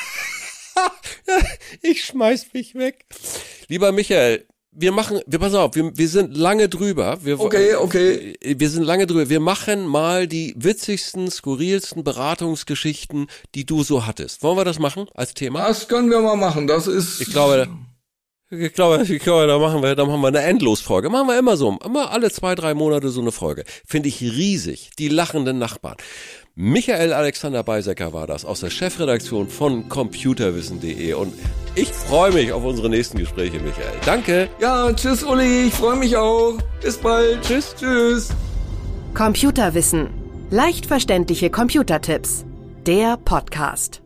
ich 1.83 2.05
schmeiß 2.05 2.47
mich 2.53 2.75
weg. 2.75 3.05
Lieber 3.69 3.93
Michael, 3.93 4.47
wir 4.73 4.93
machen, 4.93 5.21
wir 5.27 5.39
pass 5.39 5.55
auf, 5.55 5.75
wir, 5.75 5.97
wir 5.97 6.09
sind 6.09 6.37
lange 6.37 6.69
drüber. 6.69 7.19
Wir, 7.23 7.41
okay, 7.41 7.75
okay. 7.77 8.37
Wir 8.43 8.69
sind 8.69 8.83
lange 8.83 9.07
drüber. 9.07 9.29
Wir 9.29 9.41
machen 9.41 9.87
mal 9.87 10.27
die 10.27 10.55
witzigsten, 10.57 11.31
skurrilsten 11.31 12.05
Beratungsgeschichten, 12.05 13.29
die 13.55 13.65
du 13.65 13.85
so 13.85 14.07
hattest. 14.07 14.43
Wollen 14.43 14.59
wir 14.59 14.65
das 14.65 14.79
machen 14.79 15.07
als 15.15 15.33
Thema? 15.35 15.67
Das 15.67 15.89
können 15.89 16.11
wir 16.11 16.21
mal 16.21 16.37
machen. 16.37 16.67
Das 16.67 16.87
ist. 16.87 17.21
Ich 17.21 17.31
glaube, 17.31 17.69
ich 18.51 18.73
glaube, 18.73 19.03
ich 19.03 19.23
glaube, 19.23 19.47
da 19.47 19.59
machen 19.59 19.83
wir, 19.83 19.95
da 19.95 20.05
machen 20.05 20.21
wir 20.21 20.29
eine 20.29 20.43
Endlosfolge. 20.43 21.11
Machen 21.11 21.29
wir 21.29 21.39
immer 21.39 21.57
so, 21.57 21.79
immer 21.85 22.11
alle 22.13 22.31
zwei, 22.31 22.55
drei 22.55 22.75
Monate 22.75 23.09
so 23.09 23.21
eine 23.21 23.33
Folge. 23.33 23.65
Finde 23.87 24.09
ich 24.09 24.21
riesig. 24.21 24.91
Die 24.99 25.09
lachenden 25.09 25.59
Nachbarn. 25.59 25.97
Michael 26.55 27.13
Alexander 27.13 27.63
Beisecker 27.63 28.15
war 28.15 28.27
das 28.27 28.47
aus 28.47 28.61
der 28.61 28.71
Chefredaktion 28.71 29.49
von 29.49 29.91
computerwissen.de 29.91 31.13
und 31.13 31.35
ich 31.75 31.89
freue 31.89 32.33
mich 32.33 32.51
auf 32.53 32.65
unsere 32.65 32.89
nächsten 32.89 33.19
Gespräche, 33.19 33.59
Michael. 33.61 33.93
Danke. 34.07 34.49
Ja, 34.59 34.91
tschüss 34.93 35.23
Uli, 35.23 35.67
ich 35.67 35.75
freue 35.75 35.97
mich 35.97 36.17
auch. 36.17 36.57
Bis 36.81 36.97
bald. 36.97 37.43
Tschüss. 37.43 37.75
Tschüss. 37.79 38.31
Computerwissen. 39.13 40.09
Leicht 40.51 40.87
verständliche 40.87 41.51
Computertipps. 41.51 42.47
Der 42.87 43.19
Podcast. 43.19 44.06